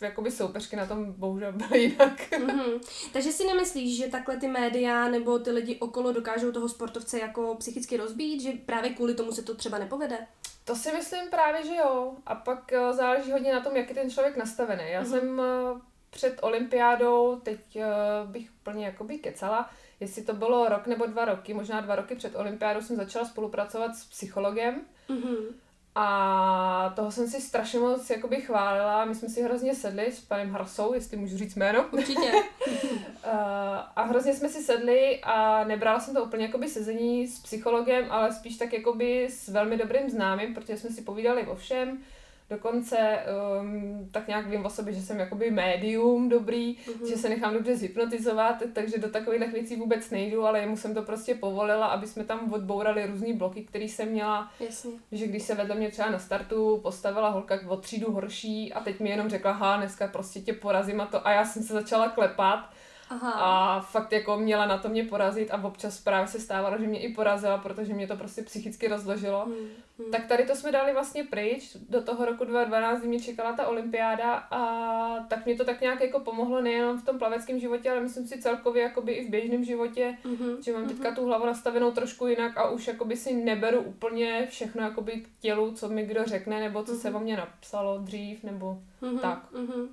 [0.00, 2.30] jakoby soupeřky na tom bohužel byly jinak.
[2.38, 2.70] Mhm.
[3.12, 7.54] Takže si nemyslíš, že takhle ty média nebo ty lidi okolo dokážou toho sportovce jako
[7.58, 10.18] psychicky rozbít, že právě kvůli tomu se to třeba nepovede?
[10.64, 12.12] To si myslím právě, že jo.
[12.26, 14.84] A pak eh, záleží hodně na tom, jak je ten člověk nastavený.
[14.90, 15.10] Já Mhm.
[15.10, 17.84] jsem eh, před olympiádou, teď eh,
[18.26, 19.70] bych úplně jakoby kecala,
[20.00, 23.96] jestli to bylo rok nebo dva roky, možná dva roky před olympiádou jsem začala spolupracovat
[23.96, 25.36] s psychologem Mhm.
[25.94, 29.04] a toho jsem si strašně moc jakoby chválila.
[29.04, 31.86] My jsme si hrozně sedli s panem Harsou, jestli můžu říct jméno.
[31.92, 32.32] Určitě.
[32.70, 32.80] Uh,
[33.96, 38.32] a hrozně jsme si sedli a nebrala jsem to úplně jakoby sezení s psychologem, ale
[38.32, 41.98] spíš tak jakoby s velmi dobrým známým, protože jsme si povídali o všem.
[42.50, 43.18] Dokonce
[43.60, 47.08] um, tak nějak vím o sobě, že jsem jakoby médium dobrý, Mhm.
[47.08, 51.02] že se nechám dobře zhypnotizovat, takže do takových věcí vůbec nejdu, ale jemu jsem to
[51.02, 54.90] prostě povolila, aby jsme tam odbourali různý bloky, které jsem měla, Jasně.
[55.12, 59.00] že když se vedle mě třeba na startu postavila holka o třídu horší a teď
[59.00, 62.08] mi jenom řekla, ha, dneska prostě tě porazím a to a já jsem se začala
[62.08, 62.70] klepat
[63.10, 63.30] Aha.
[63.32, 67.00] a fakt jako měla na to mě porazit a občas právě se stávalo, že mě
[67.00, 69.44] i porazila, protože mě to prostě psychicky rozložilo.
[69.44, 69.54] Hmm.
[69.98, 70.10] Hmm.
[70.12, 73.66] Tak tady to jsme dali vlastně pryč do toho roku 2012, kdy mě čekala ta
[73.68, 78.00] olympiáda a tak mě to tak nějak jako pomohlo nejenom v tom plaveckém životě, ale
[78.00, 80.62] myslím si celkově jakoby i v běžném životě, Mhm.
[80.62, 84.82] že mám teďka tu hlavu nastavenou trošku jinak a už jakoby si neberu úplně všechno
[84.82, 87.16] jakoby k tělu, co mi kdo řekne, nebo co se Mhm.
[87.16, 89.52] o mě napsalo dřív, nebo Mhm, Tak.
[89.52, 89.88] Mhm.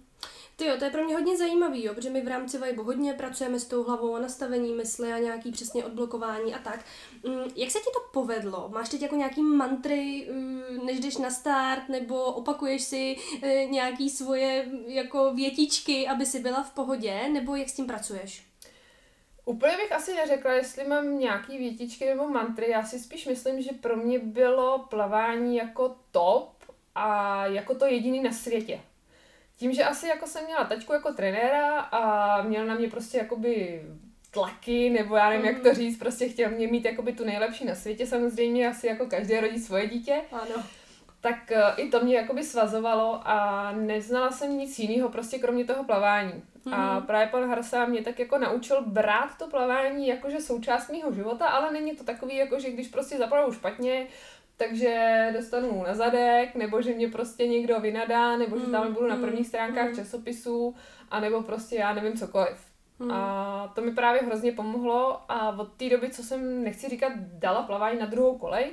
[0.58, 3.14] Ty jo, to je pro mě hodně zajímavý, jo, protože my v rámci Vibe hodně
[3.14, 6.86] pracujeme s tou hlavou a nastavení mysli a nějaký přesně odblokování a tak.
[7.28, 8.70] Mm, Jak se ti to povedlo?
[8.74, 14.10] Máš teď jako nějaký mantry, mm, než jdeš na start, nebo opakuješ si eh, nějaký
[14.10, 18.46] svoje mm, jako větičky, aby si byla v pohodě, nebo jak s tím pracuješ?
[19.46, 22.70] Úplně bych asi neřekla, jestli mám nějaký větičky nebo mantry.
[22.70, 26.50] Já si spíš myslím, že pro mě bylo plavání jako top
[26.96, 28.82] a jako to jediný na světě.
[29.58, 33.82] Tím, že asi jako jsem měla tačku jako trenéra a měl na mě prostě jakoby
[34.32, 37.76] tlaky, nebo já nevím, jak to říct, prostě chtěl mě mít jakoby tu nejlepší na
[37.76, 40.64] světě, samozřejmě asi jako každý rodí svoje dítě Ano.
[41.22, 45.84] tak eh, i to mě jakoby svazovalo a neznala jsem nic jiného prostě kromě toho
[45.84, 46.44] plavání.
[46.72, 47.06] A Mhm.
[47.08, 51.72] právě pan Harsa mě tak jako naučil brát to plavání jakože součást mého života, ale
[51.72, 54.08] není to takový, jako že když prostě zaplavu špatně,
[54.58, 59.16] takže dostanu na zadek, nebo že mě prostě někdo vynadá, nebo že tam budu na
[59.16, 59.96] Mm, prvních stránkách mm.
[59.96, 60.76] časopisů,
[61.12, 62.58] a nebo prostě já nevím cokoliv.
[63.00, 63.12] Hmm.
[63.12, 67.64] A to mi právě hrozně pomohlo a od té doby, co jsem, nechci říkat, dala
[67.64, 68.72] plavání na druhou kolej,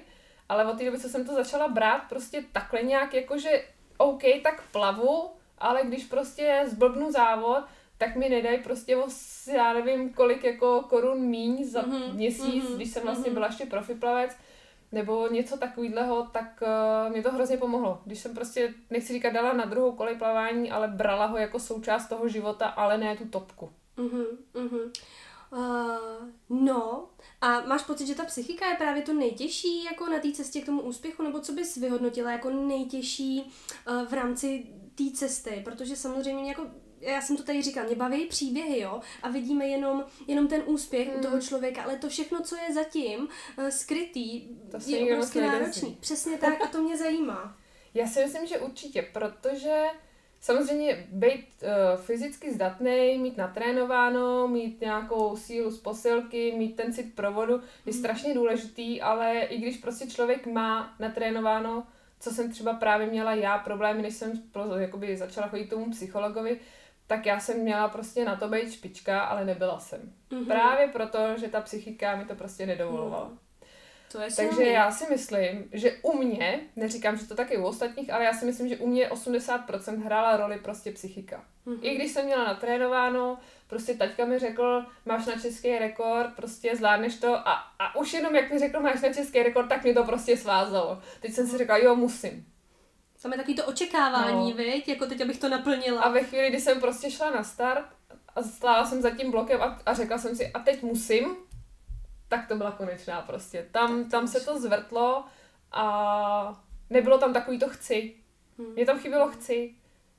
[0.49, 3.64] ale od té doby, co jsem to začala brát prostě takhle nějak, jakože
[3.99, 7.64] OK, tak plavu, ale když prostě zblbnu závod,
[7.99, 9.09] tak mi nedají prostě o,
[9.53, 13.35] já nevím, kolik jako korun míň za Mhm, měsíc, mhm, když jsem vlastně mhm.
[13.35, 14.37] byla ještě profiplavec,
[14.93, 18.01] nebo něco takového, tak uh, mě to hrozně pomohlo.
[18.05, 22.09] Když jsem prostě, nechci říkat, dala na druhou kolej plavání, ale brala ho jako součást
[22.09, 23.72] toho života, ale ne tu topku.
[23.97, 24.24] Mhm,
[24.55, 24.93] mhm.
[25.53, 27.09] Uh, no,
[27.40, 30.66] a máš pocit, že ta psychika je právě to nejtěžší jako na té cestě k
[30.66, 33.43] tomu úspěchu, nebo co bys vyhodnotila jako nejtěžší
[33.88, 36.66] uh, v rámci té cesty, protože samozřejmě jako
[37.03, 41.09] já jsem to tady říkala, mě baví příběhy, jo, a vidíme jenom, jenom ten úspěch
[41.09, 41.18] Hmm.
[41.18, 43.28] u toho člověka, ale to všechno, co je zatím
[43.59, 44.40] uh, skrytý,
[44.70, 45.59] To je obrovsky nedozví.
[45.61, 45.96] náročný.
[46.00, 47.57] Přesně tak a to mě zajímá.
[47.94, 49.84] Já si myslím, že určitě, protože
[50.40, 57.14] samozřejmě být uh, fyzicky zdatný, mít natrénováno, mít nějakou sílu z posilky, mít ten cit
[57.14, 61.86] provodu je strašně důležitý, ale i když prostě člověk má natrénováno,
[62.20, 64.42] co jsem třeba právě měla já problémy, než jsem
[64.78, 66.61] jakoby začala chodit tomu psychologovi,
[67.12, 70.12] tak já jsem měla prostě na to být špička, ale nebyla jsem.
[70.30, 70.46] Mhm.
[70.46, 73.30] Právě proto, že ta psychika mi to prostě nedovolovala.
[74.12, 74.72] To je Takže silný.
[74.72, 78.44] já si myslím, že u mě, neříkám, že to taky u ostatních, ale já si
[78.44, 81.44] myslím, že u mě 80% hrála roli prostě psychika.
[81.66, 81.78] Mhm.
[81.82, 87.14] I když jsem měla natrénováno, prostě taťka mi řekl, máš na český rekord, prostě zvládneš
[87.16, 90.04] to a, a už jenom jak mi řekl, máš na český rekord, tak mě to
[90.04, 91.02] prostě svázalo.
[91.20, 92.51] Teď jsem si řekla, jo, musím.
[93.23, 94.57] Tam je takový to očekávání, No.
[94.57, 94.89] viď?
[94.89, 96.03] Jako teď, abych to naplnila.
[96.03, 97.87] A ve chvíli, kdy jsem prostě šla na start
[98.37, 101.37] a stála jsem za tím blokem a, a řekla jsem si, a teď musím,
[102.29, 103.68] tak to byla konečná prostě.
[103.73, 105.25] Tam, tam se to zvrtlo
[105.73, 108.14] a nebylo tam takový to chci.
[108.59, 108.73] Hmm.
[108.73, 109.75] Mně tam chybělo chci.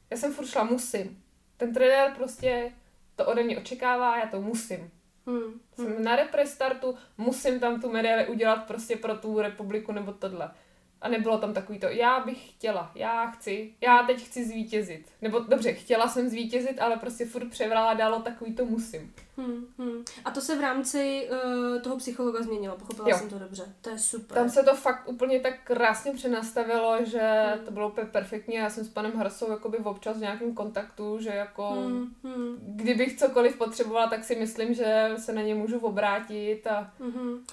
[0.09, 1.23] Já jsem furt šla musím.
[1.57, 2.71] Ten trenér prostě
[3.15, 4.91] to ode mě očekává a já to musím.
[5.27, 5.59] Hmm.
[5.75, 10.51] Jsem na represtartu, musím tam tu medaili udělat prostě pro tu republiku nebo tohle.
[11.03, 15.11] A nebylo tam takový to, já bych chtěla, já chci, já teď chci zvítězit.
[15.21, 19.13] Nebo dobře, chtěla jsem zvítězit, ale prostě furt převládalo takový to musím.
[19.37, 20.03] Hmm, hmm.
[20.25, 23.17] A to se v rámci uh, toho psychologa změnilo, pochopila Jo.
[23.17, 23.75] jsem to dobře.
[23.81, 24.37] To je super.
[24.37, 27.19] Tam se to fakt úplně tak krásně přenastavilo, že
[27.55, 27.65] Hmm.
[27.65, 28.59] to bylo úplně perfektně.
[28.59, 33.17] Já jsem s panem Hrsou jakoby občas v nějakém kontaktu, že jako Hmm, hmm, kdybych
[33.19, 37.45] cokoliv potřebovala, tak si myslím, že se na ně můžu obrátit a hmm.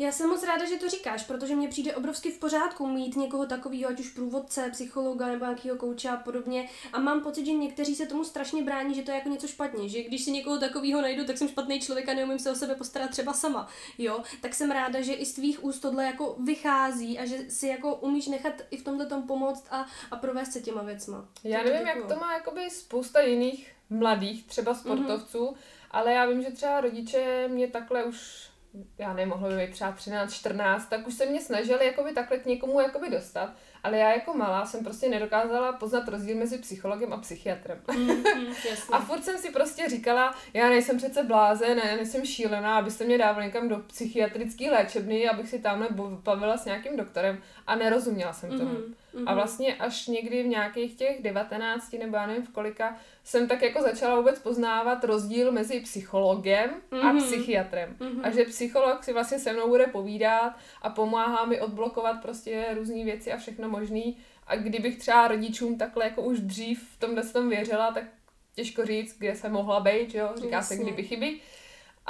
[0.00, 3.46] Já jsem moc ráda, že to říkáš, protože mně přijde obrovsky v pořádku mít někoho
[3.46, 6.68] takového, ať už průvodce, psychologa nebo nějakého kouče a podobně.
[6.92, 9.88] A mám pocit, že někteří se tomu strašně brání, že to je jako něco špatně,
[9.88, 12.74] že když si někoho takového najdu, tak jsem špatný člověk a neumím se o sebe
[12.74, 13.68] postarat třeba sama.
[13.98, 17.66] Jo, tak jsem ráda, že i z tvých úst tohle jako vychází a že si
[17.66, 21.28] jako umíš nechat i v tomhle tom pomoct a, a provést se těma věcma.
[21.44, 25.56] Já to nevím, jak to má jakoby spousta jiných mladých, třeba sportovců, mm-hmm.
[25.90, 28.47] ale já vím, že třeba rodiče mě takhle už,
[28.98, 32.38] já nevím, mohlo by být třeba 13, 14, tak už se mě snažili jakoby takhle
[32.38, 33.52] k někomu jakoby dostat,
[33.82, 37.78] ale já jako malá jsem prostě nedokázala poznat rozdíl mezi psychologem a psychiatrem.
[37.96, 38.54] Mm, mm.
[38.92, 43.18] A furt jsem si prostě říkala, já nejsem přece blázen, já nejsem šílená, abyste mě
[43.18, 45.88] dávali někam do psychiatrické léčebny, abych si tamhle
[46.22, 48.64] bavila s nějakým doktorem a nerozuměla jsem tomu.
[48.64, 49.28] Mhm, mhm.
[49.28, 53.62] A vlastně až někdy v nějakých těch 19 nebo já nevím v kolika jsem tak
[53.62, 56.70] jako začala vůbec poznávat rozdíl mezi psychologem
[57.02, 57.18] a Mhm.
[57.18, 57.96] psychiatrem.
[58.00, 58.20] Mhm.
[58.24, 60.52] A že psycholog si vlastně se mnou bude povídat
[60.82, 64.16] a pomáhá mi odblokovat prostě různé věci a všechno možný.
[64.46, 68.04] A kdybych třeba rodičům takhle jako už dřív v tomhle tom věřila, tak
[68.54, 70.28] těžko říct, kde jsem mohla být, jo?
[70.36, 70.84] Říká se Jasně.
[70.84, 71.40] kdyby chyby.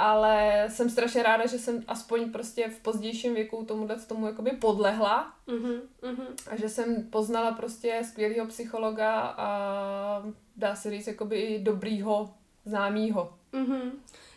[0.01, 5.33] Ale jsem strašně ráda, že jsem aspoň prostě v pozdějším věku tomuhle tomu jakoby podlehla
[5.47, 6.25] Mhm, mhm.
[6.51, 10.23] a že jsem poznala prostě skvělého psychologa a
[10.55, 12.33] dá se říct jakoby i dobrýho
[12.65, 13.33] známýho.
[13.51, 13.91] Mhm.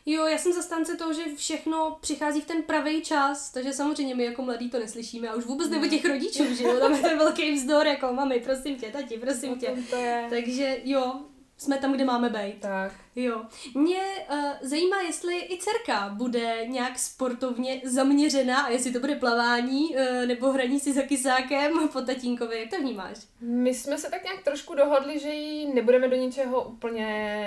[0.07, 4.25] Jo, já jsem zastánce toho, že všechno přichází v ten pravý čas, takže samozřejmě my
[4.25, 7.19] jako mladí to neslyšíme a už vůbec nebo těch rodičů, že jo, tam je ten
[7.19, 9.75] velký vzdor, jako mami, prosím tě, tati, prosím tě.
[9.91, 10.27] to je.
[10.31, 11.21] Takže jo,
[11.63, 12.61] jsme tam, kde máme být.
[12.61, 12.93] Tak.
[13.17, 13.43] Jo.
[13.75, 14.01] Mě
[14.31, 20.27] uh, zajímá, jestli i dcerka bude nějak sportovně zaměřená a jestli to bude plavání uh,
[20.27, 22.61] nebo hraní si za kysákem po tatínkovi.
[22.61, 23.17] Jak to vnímáš?
[23.41, 27.03] My jsme se tak nějak trošku dohodli, že ji nebudeme do ničeho úplně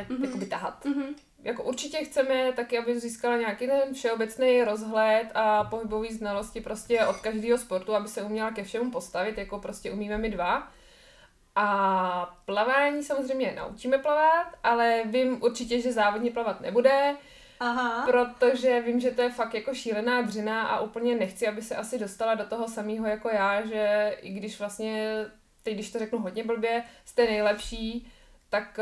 [0.09, 0.17] Mhm.
[0.17, 0.25] mm-hmm.
[0.25, 0.85] jakoby tahat.
[0.85, 1.15] Mhm.
[1.43, 7.15] Jako určitě chceme taky, aby získala nějaký ten všeobecný rozhled a pohybový znalosti prostě od
[7.15, 10.71] každého sportu, aby se uměla ke všemu postavit, jako prostě umíme my dva.
[11.55, 17.15] A plavání samozřejmě naučíme plavat, ale vím určitě, že závodně plavat nebude,
[17.59, 18.05] Aha.
[18.05, 21.99] protože vím, že to je fakt jako šílená dřina a úplně nechci, aby se asi
[21.99, 25.15] dostala do toho samého jako já, že i když vlastně,
[25.63, 28.11] teď když to řeknu hodně blbě, jste nejlepší,
[28.55, 28.79] tak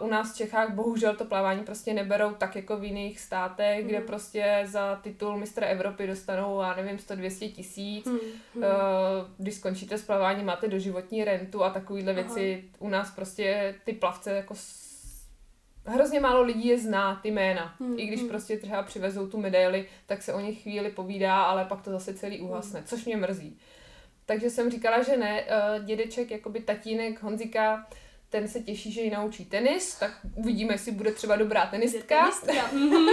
[0.00, 3.82] uh, u nás v Čechách bohužel to plavání prostě neberou tak jako v jiných státech,
[3.82, 3.88] mm.
[3.88, 4.06] kde Mhm.
[4.06, 8.06] prostě za titul mistra Evropy dostanou, já nevím, 100-200 tisíc.
[8.06, 8.62] Uh,
[9.38, 12.22] když skončíte s plaváním, máte doživotní rentu a takovýhle Aha.
[12.22, 12.64] věci.
[12.78, 14.54] U nás prostě ty plavce jako
[15.86, 17.74] hrozně málo lidí je zná, ty jména.
[17.80, 18.28] Hmm, I když hmm.
[18.28, 22.14] prostě třeba přivezou tu medaili, tak se o nich chvíli povídá, ale pak to zase
[22.14, 22.86] celý uhasne, Hmm.
[22.86, 23.58] což mě mrzí.
[24.26, 25.42] Takže jsem říkala, že ne.
[25.42, 27.86] Uh, dědeček, jakoby tatínek Honzika,
[28.34, 32.20] ten se těší, že ji naučí tenis, tak uvidíme, jestli bude třeba dobrá tenistka.
[32.20, 32.68] Tenistka.
[32.72, 33.06] Mhm.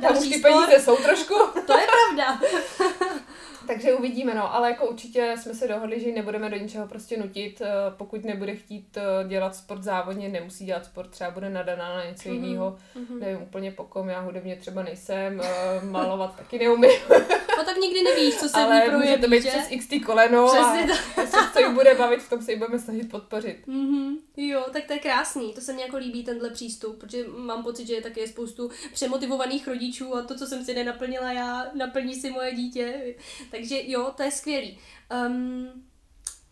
[0.00, 1.34] Tam už ty peníze jsou trošku.
[1.66, 2.40] To je pravda.
[3.66, 7.16] Takže uvidíme, no, ale jako určitě jsme se dohodli, že ji nebudeme do ničeho prostě
[7.18, 11.96] nutit, eh, pokud nebude chtít eh, dělat sport závodně, nemusí dělat sport, třeba bude nadaná
[11.96, 12.44] na něco Mhm.
[12.44, 13.20] jiného, Mhm.
[13.20, 16.90] nevím úplně po kom, já hudebně třeba nejsem, eh, malovat taky neumím,
[17.56, 19.48] No tak nikdy nevíš, co se v ní ale může projeví, to být že?
[19.48, 22.78] přes XT koleno Přesně a jestli co jí bude bavit, v tom se jí budeme
[22.78, 23.66] snažit podpořit.
[23.66, 24.16] Mhm.
[24.36, 27.86] Jo, tak to je krásný, to se mně jako líbí tenhle přístup, protože mám pocit,
[27.86, 32.30] že je taky spoustu přemotivovaných rodičů a to, co jsem si nenaplnila já, naplní si
[32.30, 33.14] moje dítě.
[33.50, 34.78] Takže jo, to je skvělý.
[35.26, 35.68] Um,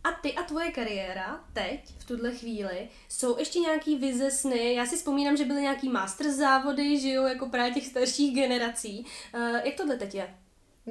[0.05, 4.75] a ty a tvoje kariéra teď, v tuhle chvíli, jsou ještě nějaký vize sny?
[4.75, 9.07] Já si vzpomínám, že byly nějaký master závody, že jo, jako právě těch starších generací.
[9.35, 10.35] Uh, jak tohle teď je?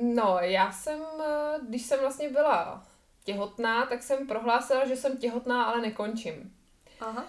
[0.02, 2.84] No, já jsem, eh, když jsem vlastně byla
[3.24, 6.56] těhotná, tak jsem prohlásila, že jsem těhotná, ale nekončím.
[7.00, 7.26] Aha.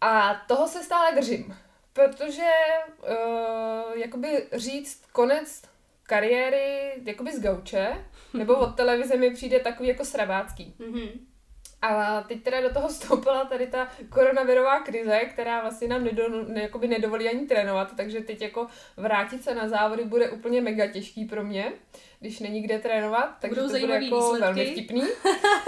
[0.00, 1.56] A toho se stále držím,
[1.92, 2.50] protože
[2.98, 5.62] uh, jakoby říct konec
[6.02, 10.74] kariéry jakoby z gauče, nebo od televize mi přijde takový jako sravácký.
[10.78, 11.26] Mhm.
[11.82, 16.62] A teď teda do toho vstoupila tady ta koronavirová krize, která vlastně nám nedo, ne,
[16.62, 18.66] jakoby nedovolí ani trénovat, takže teď jako
[18.96, 21.72] vrátit se na závody bude úplně mega těžký pro mě,
[22.20, 24.40] když není kde trénovat, takže Budou to bude jako výsledky.
[24.40, 25.02] velmi vtipný.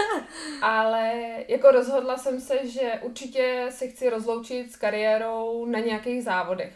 [0.61, 1.11] Ale
[1.47, 6.73] jako rozhodla jsem se, že určitě se chci rozloučit s kariérou na nějakých závodech.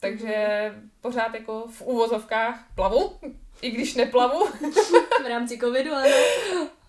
[0.00, 3.12] Takže pořád jako v úvozovkách plavu,
[3.62, 4.46] i když neplavu.
[5.24, 6.08] V rámci covidu, ano.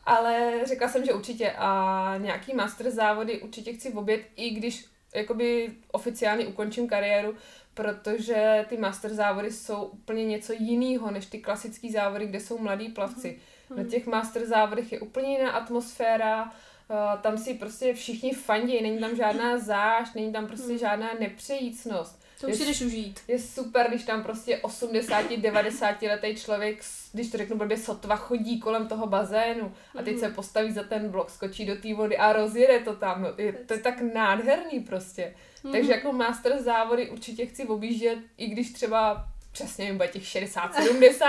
[0.05, 4.85] Ale řekla jsem, že určitě a nějaký master závody určitě chci obět, i když
[5.15, 7.35] jakoby oficiálně ukončím kariéru,
[7.73, 12.89] protože ty master závody jsou úplně něco jiného než ty klasické závody, kde jsou mladí
[12.89, 13.39] plavci.
[13.75, 18.99] Na těch master závodech je úplně jiná atmosféra, eh, tam si prostě všichni fandí, není
[18.99, 22.24] tam žádná zášť, není tam prostě žádná nepřejícnost.
[22.45, 23.19] To už Je jdeš užít.
[23.27, 26.81] je super, když tam prostě 80-90 letý člověk,
[27.13, 31.09] když to řeknu blbě, sotva chodí kolem toho bazénu a teď se postaví za ten
[31.09, 33.21] blok, skočí do té vody a rozjede to tam.
[33.21, 35.33] No, je, to je tak nádherný prostě.
[35.71, 41.19] Takže jako master závody určitě chci objíždět, i když třeba přesně mi bude těch 60-70.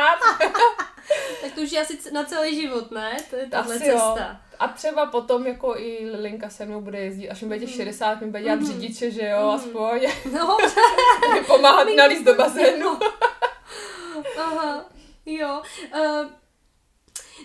[1.42, 3.16] Tak to už je asi na celý život, ne?
[3.30, 4.16] To je tahle Asi jo.
[4.58, 8.20] A třeba potom jako i Linka se mnou bude jezdit, až mi bude těch 60,
[8.20, 8.66] mi bude dělat Mhm.
[8.66, 10.00] řidiče, že jo, aspoň
[10.32, 10.56] No,
[11.46, 12.98] pomáhat nalíst do bazénu.
[14.38, 14.84] Aha,
[15.26, 15.62] jo.
[15.94, 16.26] Uh,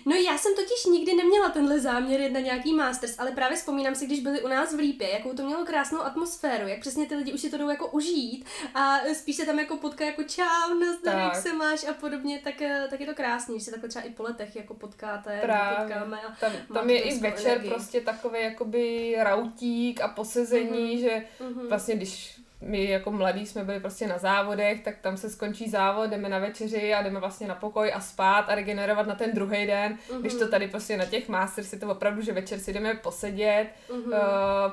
[0.06, 3.94] no já jsem totiž nikdy neměla tenhle záměr jet na nějaký masters, ale právě vzpomínám
[3.94, 7.14] si, když byli u nás v Lípě, jakou to mělo krásnou atmosféru, jak přesně ty
[7.16, 10.74] lidi už si to jdou jako užít a spíš se tam jako potká jako čau,
[10.80, 13.88] nazdar, jak se máš a podobně, tak, eh, tak je to krásný, že se takhle
[13.88, 15.78] třeba i po letech jako potkáte, Právě.
[15.86, 17.70] potkáme a Tam, tam je i večer energii.
[17.70, 21.68] prostě takový jakoby rautík a posezení, že Mhm.
[21.68, 26.10] vlastně když my jako mladí jsme byli prostě na závodech, tak tam se skončí závod,
[26.10, 29.66] jdeme na večeři a jdeme vlastně na pokoj a spát a regenerovat na ten druhý
[29.66, 32.94] den, když to tady prostě na těch masters je to opravdu, že večer si jdeme
[32.94, 34.12] posedět, Mhm.
[34.12, 34.18] uh,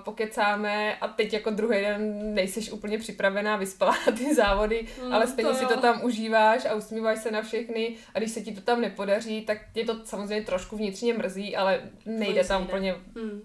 [0.04, 5.28] pokecáme a teď jako druhý den nejseš úplně připravená, vyspalá na ty závody, Mm, ale
[5.28, 5.70] stejně to si jo.
[5.70, 9.42] to tam užíváš a usmíváš se na všechny a když se ti to tam nepodaří,
[9.42, 13.42] tak tě to samozřejmě trošku vnitřně mrzí, ale nejde se tam úplně Hmm.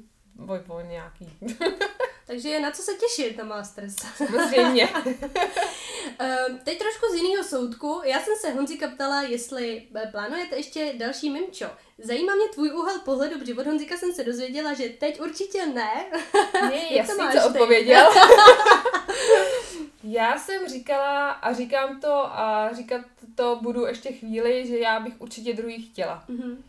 [0.68, 1.28] o, o nějaký.
[2.26, 3.94] Takže je na co se těšit na Masters.
[4.16, 4.88] Samozřejmě.
[6.18, 8.00] Ehm, teď trošku z jiného soudku.
[8.04, 11.66] Já jsem se Honzíka ptala, jestli eh, plánujete ještě další mimčo.
[11.98, 16.04] Zajímá mě tvůj úhel pohledu, protože od Honzíka jsem se dozvěděla, že teď určitě ne.
[16.52, 17.46] To jasný, máš co ty?
[17.48, 18.10] odpověděl.
[20.04, 23.00] já jsem říkala a říkám to a říkat
[23.34, 26.24] to budu ještě chvíli, že já bych určitě druhý chtěla.
[26.28, 26.64] Mhm.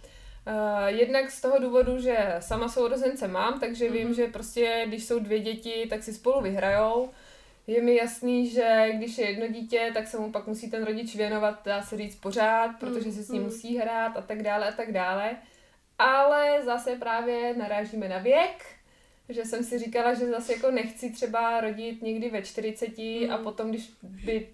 [0.48, 4.14] Uh, jednak z toho důvodu, že sama sourozence mám, takže vím, Mhm.
[4.14, 7.10] že prostě, když jsou dvě děti, tak si spolu vyhrajou.
[7.68, 11.16] Je mi jasný, že když je jedno dítě, tak se mu pak musí ten rodič
[11.16, 13.52] věnovat, dá se říct, pořád, protože si s ním Mhm.
[13.52, 15.32] musí hrát a tak dále a tak dále.
[16.00, 18.66] Ale zase právě narážíme na věk,
[19.30, 23.44] že jsem si říkala, že zase jako nechci třeba rodit někdy ve 40 a Mhm.
[23.44, 24.48] potom, když by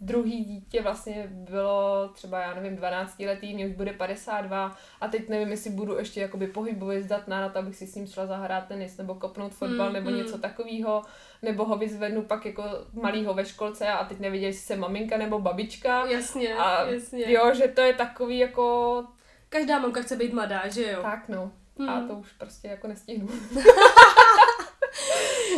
[0.00, 5.28] druhý dítě vlastně bylo třeba, já nevím, 12 letý, mě už bude 52 a teď
[5.28, 8.66] nevím, jestli budu ještě jakoby pohybově zdatná na to, abych si s ním šla zahrát
[8.68, 10.16] tenis nebo kopnout fotbal Mm, nebo mm.
[10.16, 11.02] něco takového,
[11.42, 15.38] nebo ho vyzvednu pak jako malýho ve školce a teď nevěděl, jestli jsem maminka nebo
[15.38, 16.06] babička.
[16.06, 17.32] Jasně, A jasně.
[17.32, 19.04] jo, že to je takový jako
[19.48, 20.98] Každá mamka chce být mladá, že jo?
[21.02, 21.52] tak no.
[21.78, 21.88] Hmm.
[21.88, 23.28] A to už prostě jako nestihnu.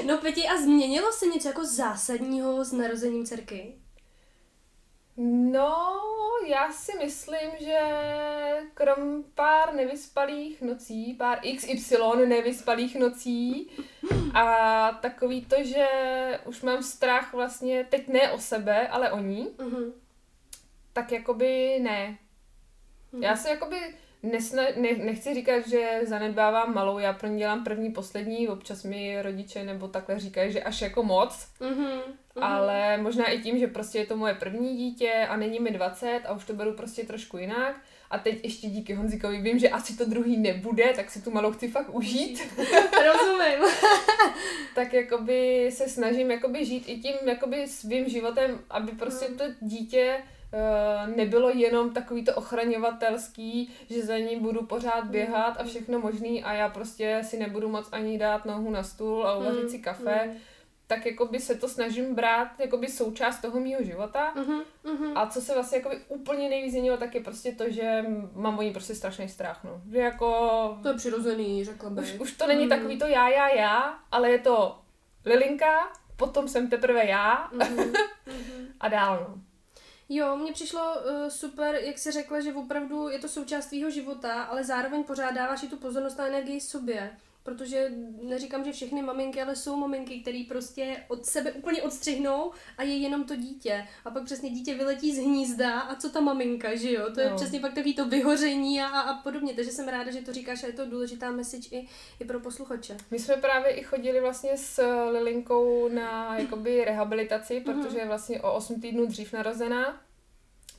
[0.06, 3.74] No Peti, a změnilo se něco jako zásadního s narozením dcerky?
[5.18, 5.86] No,
[6.46, 7.78] já si myslím, že
[8.74, 13.70] krom pár nevyspalých nocí, pár XY nevyspalých nocí
[14.34, 15.86] a takový to, že
[16.44, 19.92] už mám strach vlastně teď ne o sebe, ale o ní, Mhm.
[20.92, 22.18] tak jakoby ne.
[23.20, 23.76] Já se jakoby
[24.22, 29.22] nesna, ne, nechci říkat, že zanedbávám malou, já pro ní dělám první, poslední, občas mi
[29.22, 32.00] rodiče nebo takhle říkají, že až jako moc, Mhm.
[32.36, 32.44] Mhm.
[32.44, 36.20] ale možná i tím, že prostě je to moje první dítě a není mi 20
[36.26, 37.76] a už to beru prostě trošku jinak.
[38.10, 41.52] A teď ještě díky Honzikovi vím, že asi to druhý nebude, tak si tu malou
[41.52, 42.42] chci fakt užít.
[43.06, 43.74] Rozumím.
[44.74, 50.16] tak jakoby se snažím jakoby žít i tím jakoby svým životem, aby prostě to dítě
[50.52, 56.44] eh, nebylo jenom takový to ochraňovatelský, že za ním budu pořád běhat a všechno možný
[56.44, 60.30] a já prostě si nebudu moc ani dát nohu na stůl a uvařit si kafe.
[60.86, 64.34] Tak jakoby se to snažím brát jakoby součást toho mýho života.
[64.34, 65.12] Uh-huh, uh-huh.
[65.14, 68.62] A co se vlastně jakoby úplně nejvíc změnilo, tak je prostě to, že mám o
[68.62, 69.80] ní prostě strašný strach, no.
[69.90, 70.78] Že jako...
[70.82, 72.14] To je přirozený, řekla bych.
[72.14, 72.68] Už, už to není mm.
[72.68, 74.78] takový to já, já, já, ale je to
[75.24, 77.96] Lilinka, potom jsem teprve já mm-hmm.
[78.80, 79.42] a dál, no.
[80.08, 84.42] Jo, mně přišlo uh, super, jak se řekla, že opravdu je to součást tvýho života,
[84.42, 87.16] ale zároveň pořád dáváš i tu pozornost a energii sobě.
[87.46, 87.92] Protože
[88.22, 92.96] neříkám, že všechny maminky, ale jsou maminky, které prostě od sebe úplně odstřihnou a je
[92.96, 93.86] jenom to dítě.
[94.04, 97.10] A pak přesně dítě vyletí z hnízda a co ta maminka, že jo?
[97.14, 97.36] To je no.
[97.36, 99.54] přesně pak takový to vyhoření a, a, podobně.
[99.54, 101.86] Takže jsem ráda, že to říkáš a je to důležitá message i,
[102.20, 102.96] i pro posluchače.
[103.10, 107.64] My jsme právě i chodili vlastně s Lilinkou na jakoby rehabilitaci, mhm.
[107.64, 110.00] protože je vlastně o 8 týdnů dřív narozená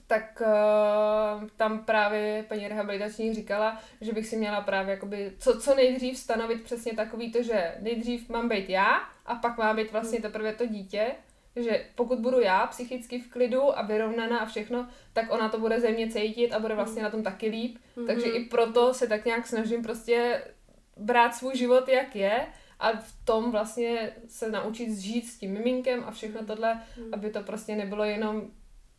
[0.07, 5.75] tak uh, tam právě paní rehabilitační říkala, že bych si měla právě jakoby co, co
[5.75, 10.21] nejdřív stanovit přesně takový to, že nejdřív mám být já a pak má být vlastně
[10.21, 11.11] teprve to dítě,
[11.55, 15.79] že pokud budu já psychicky v klidu a vyrovnaná a všechno, tak ona to bude
[15.79, 17.77] ze mě cítit a bude vlastně na tom taky líp.
[17.77, 18.07] Mm-hmm.
[18.07, 20.43] Takže i proto se tak nějak snažím prostě
[20.97, 22.47] brát svůj život, jak je
[22.79, 27.13] a v tom vlastně se naučit žít s tím miminkem a všechno tohle, mm.
[27.13, 28.47] aby to prostě nebylo jenom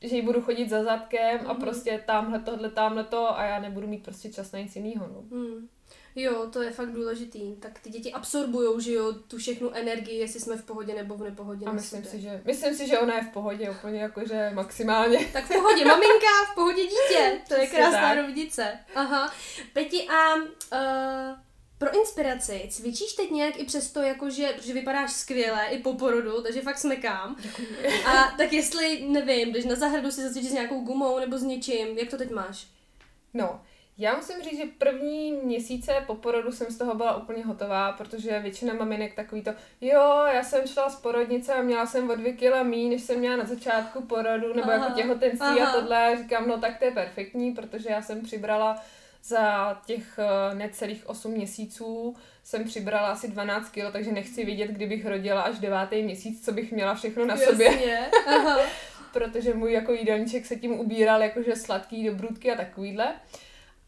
[0.03, 1.61] že jí budu chodit za zadkem a mm.
[1.61, 5.09] prostě tamhle tohle, tamhle to a já nebudu mít prostě čas na nic jiného.
[5.13, 5.37] No.
[5.37, 5.69] Mm.
[6.17, 7.57] Jo, to je fakt důležitý.
[7.57, 11.23] Tak ty děti absorbujou, že jo, tu všechnu energii, jestli jsme v pohodě nebo v
[11.23, 11.67] nepohodě.
[11.67, 15.19] A myslím si, že, myslím si, že ona je v pohodě úplně jakože maximálně.
[15.33, 17.41] Tak v pohodě maminka, v pohodě dítě.
[17.49, 18.79] To je krásná rovnice.
[18.95, 19.33] Aha.
[19.73, 21.39] Peti a uh,
[21.79, 26.63] pro inspiraci cvičíš teď nějak i přesto, jakože, protože vypadáš skvěle i po porodu, takže
[26.63, 27.37] fakt smekám.
[28.07, 31.99] A tak jestli, nevím, když na zahradu si zacvičíš s nějakou gumou nebo s něčím,
[31.99, 32.67] jak to teď máš?
[33.35, 33.61] No,
[33.99, 38.41] já musím říct, že první měsíce po porodu jsem z toho byla úplně hotová, protože
[38.41, 39.51] většina maminek takový to,
[39.81, 43.19] jo, já jsem šla z porodnice a měla jsem o dvě kila míň, než jsem
[43.19, 45.71] měla na začátku porodu, nebo jako aha, jako těhotenství aha.
[45.71, 46.17] a tohle.
[46.19, 48.83] Říkám, no tak to je perfektní, protože já jsem přibrala
[49.25, 55.07] za těch eh, necelých 8 měsíců jsem přibrala asi 12 kg, takže nechci vidět, kdybych
[55.07, 57.47] rodila až devátý měsíc, co bych měla všechno na Jasně.
[57.51, 58.11] sobě.
[59.13, 63.15] Protože můj jako jídelníček se tím ubíral jakože sladký dobrutky a takovýhle.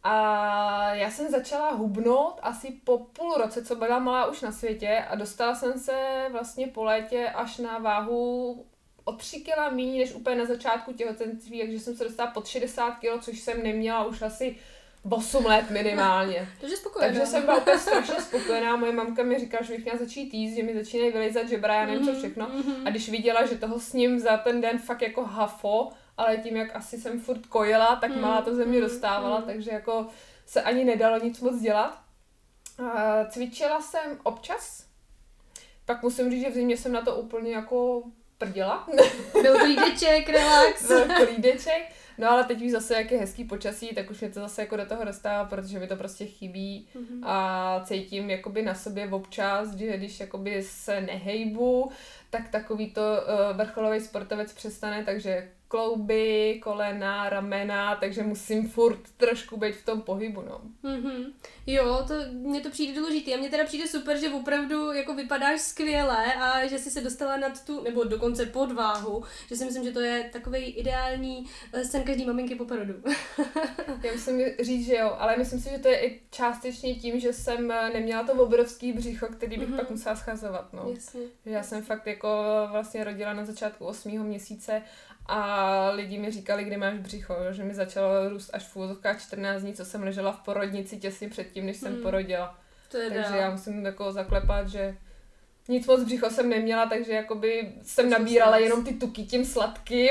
[0.03, 5.05] A já jsem začala hubnout asi po půl roce, co byla malá už na světě
[5.09, 8.65] a dostala jsem se vlastně po létě až na váhu
[9.05, 12.91] o 3 kg méně než úplně na začátku těhotenství, takže jsem se dostala pod 60
[12.91, 14.57] kg, což jsem neměla už asi
[15.11, 16.49] 8 let minimálně.
[16.61, 17.13] Takže spokojená.
[17.13, 18.77] Takže jsem byla úplně strašně spokojená.
[18.77, 21.87] Moje mamka mi říkala, že bych měla začít jíst, že mi začínají vylizat žebra, já
[21.87, 22.47] nevím co mhm, všechno.
[22.47, 22.87] Mm-hmm.
[22.87, 26.57] A když viděla, že toho s ním za ten den fakt jako hafo, ale tím,
[26.57, 30.07] jak asi jsem furt kojela, tak malá to ze mě mhm, dostávala, takže jako
[30.47, 31.99] se ani nedalo nic moc dělat.
[32.79, 34.87] A cvičila jsem občas,
[35.85, 38.03] pak musím říct, že v zimě jsem na to úplně jako
[38.39, 38.87] prděla.
[39.43, 40.89] Byl klídeček, relax.
[40.89, 41.83] Byl klídeček.
[42.21, 44.77] No ale teď už zase, jak je hezký počasí, tak už mě to zase jako
[44.77, 47.21] do toho dostává, protože mi to prostě chybí mm-hmm.
[47.23, 51.91] a cítím jakoby na sobě občas, že když jakoby se nehejbu,
[52.31, 59.57] tak takový to uh, vrcholový sportovec přestane, takže klouby, kolena, ramena, takže musím furt trošku
[59.57, 60.61] být v tom pohybu, no.
[60.85, 61.33] Mm-hmm.
[61.67, 65.61] Jo, to, mně to přijde důležitý a mně teda přijde super, že opravdu jako vypadáš
[65.61, 69.85] skvěle a že jsi se dostala nad tu, nebo dokonce pod váhu, že si myslím,
[69.85, 72.95] že to je takový ideální eh, sen každý maminky po porodu.
[74.03, 77.33] Já musím říct, že jo, ale myslím si, že to je i částečně tím, že
[77.33, 79.77] jsem eh, neměla to obrovský břicho, který bych mm-hmm.
[79.77, 80.91] pak musela schazovat, no.
[80.95, 81.21] Jasně.
[81.47, 82.29] Že já jsem fakt jako
[82.71, 84.23] vlastně rodila na začátku 8.
[84.23, 84.83] měsíce
[85.31, 89.63] a lidi mi říkali, kdy máš břicho, že mi začalo růst až v úzovkách 14
[89.63, 92.03] dní, co jsem ležela v porodnici těsně předtím, než jsem hmm.
[92.03, 92.59] porodila.
[93.03, 94.97] Je takže já musím jako zaklepat, že
[95.71, 100.11] nic moc břicho jsem neměla, takže jakoby jsem nabírala jenom ty tuky tím sladkým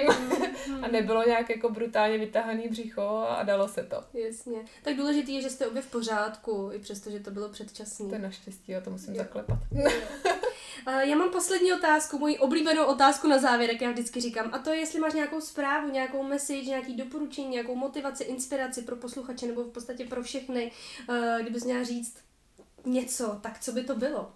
[0.68, 4.03] mm, a nebylo nějak jako brutálně vytahaný břicho a dalo se to.
[4.14, 4.57] Jasně.
[4.84, 8.10] Tak důležitý je, že jste obě v pořádku, i přesto, že to bylo předčasné.
[8.10, 9.18] To je naštěstí, jo, to musím jo.
[9.18, 9.60] zaklepat.
[11.01, 14.70] Já mám poslední otázku, moji oblíbenou otázku na závěr, jak já vždycky říkám, a to
[14.70, 19.64] je, jestli máš nějakou zprávu, nějakou message, nějaký doporučení, nějakou motivaci, inspiraci pro posluchače nebo
[19.64, 20.72] v podstatě pro všechny,
[21.41, 22.18] kdybys měla říct
[22.86, 24.32] něco, tak co by to bylo?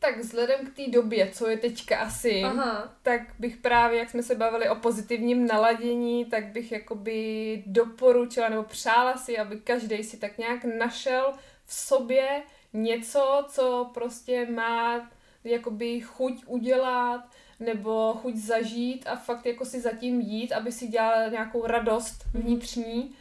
[0.00, 2.94] Tak vzhledem k té době, co je teďka asi, Aha.
[3.02, 8.62] tak bych právě, jak jsme se bavili o pozitivním naladění, tak bych jakoby doporučila nebo
[8.62, 11.32] přála si, aby každý si tak nějak našel
[11.64, 12.42] v sobě
[12.72, 15.10] něco, co prostě má
[15.44, 17.24] jakoby chuť udělat,
[17.60, 22.42] nebo chuť zažít a fakt jako si zatím jít, aby si dělal nějakou radost mhm.
[22.42, 23.14] vnitřní,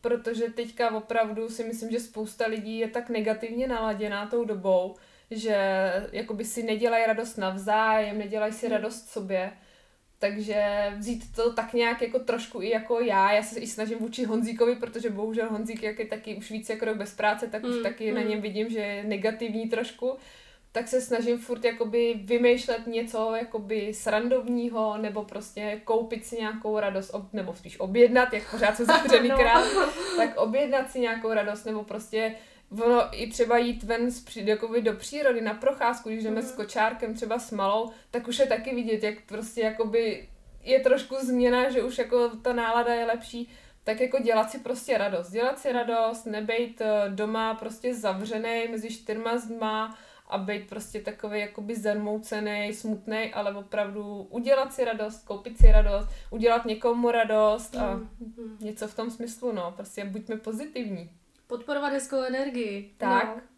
[0.00, 4.96] protože teďka opravdu si myslím, že spousta lidí je tak negativně naladěná tou dobou,
[5.38, 5.56] že
[6.12, 8.76] jakoby si nedělají radost navzájem, nedělají si Hmm.
[8.76, 9.52] radost sobě.
[10.18, 14.24] Takže vzít to tak nějak jako trošku i jako já, já se i snažím vůči
[14.24, 17.76] Honzíkovi, protože bohužel Honzík jak je taky už víc jako rok bez práce, tak už
[17.76, 18.28] Mm, taky na mm.
[18.28, 20.16] něm vidím, že je negativní trošku,
[20.72, 27.10] tak se snažím furt jakoby vymýšlet něco jakoby srandovního, nebo prostě koupit si nějakou radost,
[27.14, 29.36] ob, nebo spíš objednat, jak pořád jsem zavřený No.
[29.36, 29.64] krát,
[30.16, 32.34] tak objednat si nějakou radost, nebo prostě
[32.70, 36.48] ono i třeba jít ven z, jakoby do přírody na procházku, když jdeme Mhm.
[36.48, 40.28] s kočárkem třeba s malou, tak už je taky vidět, jak prostě jakoby
[40.62, 43.48] je trošku změna, že už jako ta nálada je lepší,
[43.84, 45.30] tak jako dělat si prostě radost.
[45.30, 49.98] Dělat si radost, nebejt eh, doma prostě zavřený mezi čtyřma zdma
[50.28, 56.08] a být prostě takový jakoby zarmoucený, smutný, ale opravdu udělat si radost, koupit si radost,
[56.30, 58.56] udělat někomu radost a Mm, mm.
[58.60, 61.10] něco v tom smyslu, no, prostě buďme pozitivní.
[61.46, 62.94] Podporovat hezkou energii.
[62.98, 63.36] Tak.
[63.36, 63.53] No.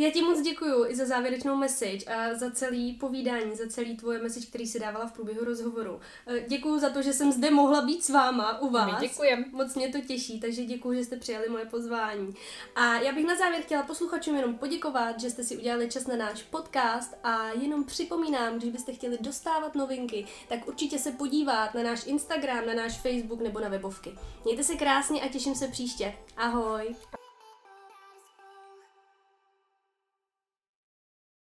[0.00, 4.22] Já ti moc děkuju i za závěrečnou message a za celý povídání, za celý tvoje
[4.22, 6.00] message, který si dávala v průběhu rozhovoru.
[6.26, 9.00] Eh, Děkuju za to, že jsem zde mohla být s váma u vás.
[9.00, 9.44] My děkujeme.
[9.52, 12.34] Moc mě to těší, takže děkuji, že jste přijali moje pozvání.
[12.74, 16.16] A já bych na závěr chtěla posluchačům jenom poděkovat, že jste si udělali čas na
[16.16, 21.82] náš podcast a jenom připomínám, když byste chtěli dostávat novinky, tak určitě se podívat na
[21.82, 24.14] náš Instagram, na náš Facebook nebo na webovky.
[24.44, 26.14] Mějte se krásně a těším se příště.
[26.36, 26.94] Ahoj!